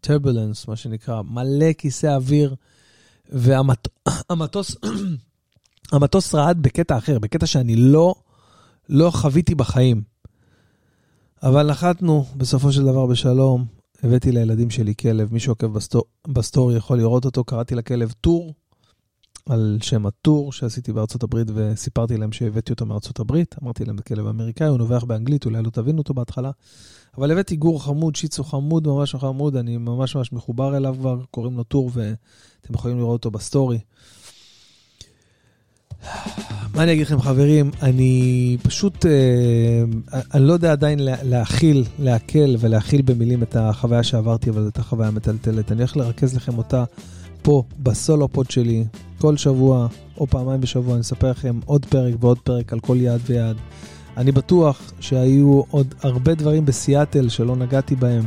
טרבולנס, 0.00 0.68
מה 0.68 0.76
שנקרא, 0.76 1.22
מלא 1.22 1.72
כיסא 1.72 2.06
אוויר, 2.06 2.54
והמטוס 3.28 4.76
המטוס 5.92 6.34
רעד 6.34 6.62
בקטע 6.62 6.98
אחר, 6.98 7.18
בקטע 7.18 7.46
שאני 7.46 7.76
לא, 7.76 8.14
לא 8.90 9.10
חוויתי 9.10 9.54
בחיים. 9.54 10.02
אבל 11.42 11.70
נחתנו 11.70 12.24
בסופו 12.36 12.72
של 12.72 12.82
דבר 12.82 13.06
בשלום. 13.06 13.64
הבאתי 14.02 14.32
לילדים 14.32 14.70
שלי 14.70 14.94
כלב, 14.94 15.32
מי 15.32 15.40
שעוקב 15.40 15.66
בסטור, 15.66 16.04
בסטורי 16.28 16.76
יכול 16.76 16.98
לראות 16.98 17.24
אותו, 17.24 17.44
קראתי 17.44 17.74
לכלב 17.74 18.12
טור, 18.20 18.54
על 19.48 19.78
שם 19.82 20.06
ה 20.06 20.15
tour 20.15 20.52
שעשיתי 20.52 20.92
בארצות 20.92 21.22
הברית, 21.22 21.48
וסיפרתי 21.54 22.16
להם 22.16 22.32
שהבאתי 22.32 22.72
אותו 22.72 22.86
מארצות 22.86 23.20
הברית. 23.20 23.54
אמרתי 23.62 23.84
להם, 23.84 23.96
זה 23.96 24.02
כלב 24.02 24.26
אמריקאי, 24.26 24.66
הוא 24.66 24.78
נובח 24.78 25.04
באנגלית, 25.04 25.44
אולי 25.44 25.62
לא 25.62 25.70
תבינו 25.70 25.98
אותו 25.98 26.14
בהתחלה. 26.14 26.50
אבל 27.18 27.30
הבאתי 27.32 27.56
גור 27.56 27.84
חמוד, 27.84 28.16
שיצו 28.16 28.44
חמוד, 28.44 28.88
ממש 28.88 29.14
חמוד, 29.14 29.56
אני 29.56 29.76
ממש 29.76 30.16
ממש 30.16 30.32
מחובר 30.32 30.76
אליו 30.76 30.96
כבר, 30.98 31.20
קוראים 31.30 31.56
לו 31.56 31.64
טור, 31.64 31.90
ואתם 31.94 32.74
יכולים 32.74 32.98
לראות 32.98 33.24
אותו 33.24 33.30
בסטורי. 33.30 33.78
מה 36.80 36.84
אני 36.84 36.92
אגיד 36.92 37.06
לכם, 37.06 37.20
חברים? 37.20 37.70
אני 37.82 38.56
פשוט, 38.62 39.06
אה, 39.06 40.20
אני 40.34 40.46
לא 40.46 40.52
יודע 40.52 40.72
עדיין 40.72 40.98
להכיל, 41.02 41.84
להקל 41.98 42.56
ולהכיל 42.58 43.02
במילים 43.02 43.42
את 43.42 43.56
החוויה 43.56 44.02
שעברתי, 44.02 44.50
אבל 44.50 44.62
זאת 44.62 44.78
החוויה 44.78 45.10
מטלטלת. 45.10 45.72
אני 45.72 45.80
הולך 45.80 45.96
לרכז 45.96 46.36
לכם 46.36 46.58
אותה 46.58 46.84
פה, 47.42 47.62
בסולו 47.78 48.28
פוד 48.28 48.50
שלי, 48.50 48.84
כל 49.18 49.36
שבוע 49.36 49.86
או 50.18 50.26
פעמיים 50.26 50.60
בשבוע, 50.60 50.94
אני 50.94 51.00
אספר 51.00 51.30
לכם 51.30 51.58
עוד 51.66 51.86
פרק 51.86 52.14
ועוד 52.20 52.38
פרק 52.38 52.72
על 52.72 52.80
כל 52.80 52.96
יעד 53.00 53.20
ויעד. 53.26 53.56
אני 54.16 54.32
בטוח 54.32 54.92
שהיו 55.00 55.62
עוד 55.70 55.94
הרבה 56.02 56.34
דברים 56.34 56.64
בסיאטל 56.64 57.28
שלא 57.28 57.56
נגעתי 57.56 57.96
בהם, 57.96 58.24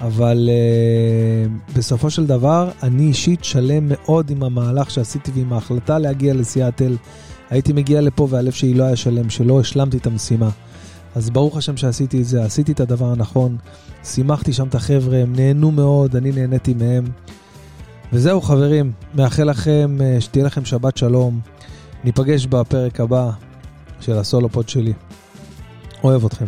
אבל 0.00 0.48
uh, 0.48 1.76
בסופו 1.76 2.10
של 2.10 2.26
דבר, 2.26 2.70
אני 2.82 3.02
אישית 3.02 3.44
שלם 3.44 3.88
מאוד 3.88 4.30
עם 4.30 4.42
המהלך 4.42 4.90
שעשיתי 4.90 5.30
ועם 5.34 5.52
ההחלטה 5.52 5.98
להגיע 5.98 6.34
לסיאטל. 6.34 6.96
הייתי 7.54 7.72
מגיע 7.72 8.00
לפה 8.00 8.26
והלב 8.30 8.52
שלי 8.52 8.74
לא 8.74 8.84
היה 8.84 8.96
שלם, 8.96 9.30
שלא 9.30 9.60
השלמתי 9.60 9.96
את 9.96 10.06
המשימה. 10.06 10.50
אז 11.14 11.30
ברוך 11.30 11.56
השם 11.56 11.76
שעשיתי 11.76 12.20
את 12.20 12.24
זה, 12.24 12.44
עשיתי 12.44 12.72
את 12.72 12.80
הדבר 12.80 13.12
הנכון, 13.12 13.56
שימחתי 14.04 14.52
שם 14.52 14.68
את 14.68 14.74
החבר'ה, 14.74 15.18
הם 15.18 15.36
נהנו 15.36 15.70
מאוד, 15.70 16.16
אני 16.16 16.32
נהניתי 16.32 16.74
מהם. 16.74 17.04
וזהו 18.12 18.40
חברים, 18.40 18.92
מאחל 19.14 19.44
לכם 19.44 19.96
אה, 20.00 20.20
שתהיה 20.20 20.44
לכם 20.44 20.64
שבת 20.64 20.96
שלום. 20.96 21.40
ניפגש 22.04 22.46
בפרק 22.46 23.00
הבא 23.00 23.30
של 24.00 24.18
הסולו 24.18 24.48
פוד 24.48 24.68
שלי. 24.68 24.92
אוהב 26.04 26.24
אתכם. 26.24 26.46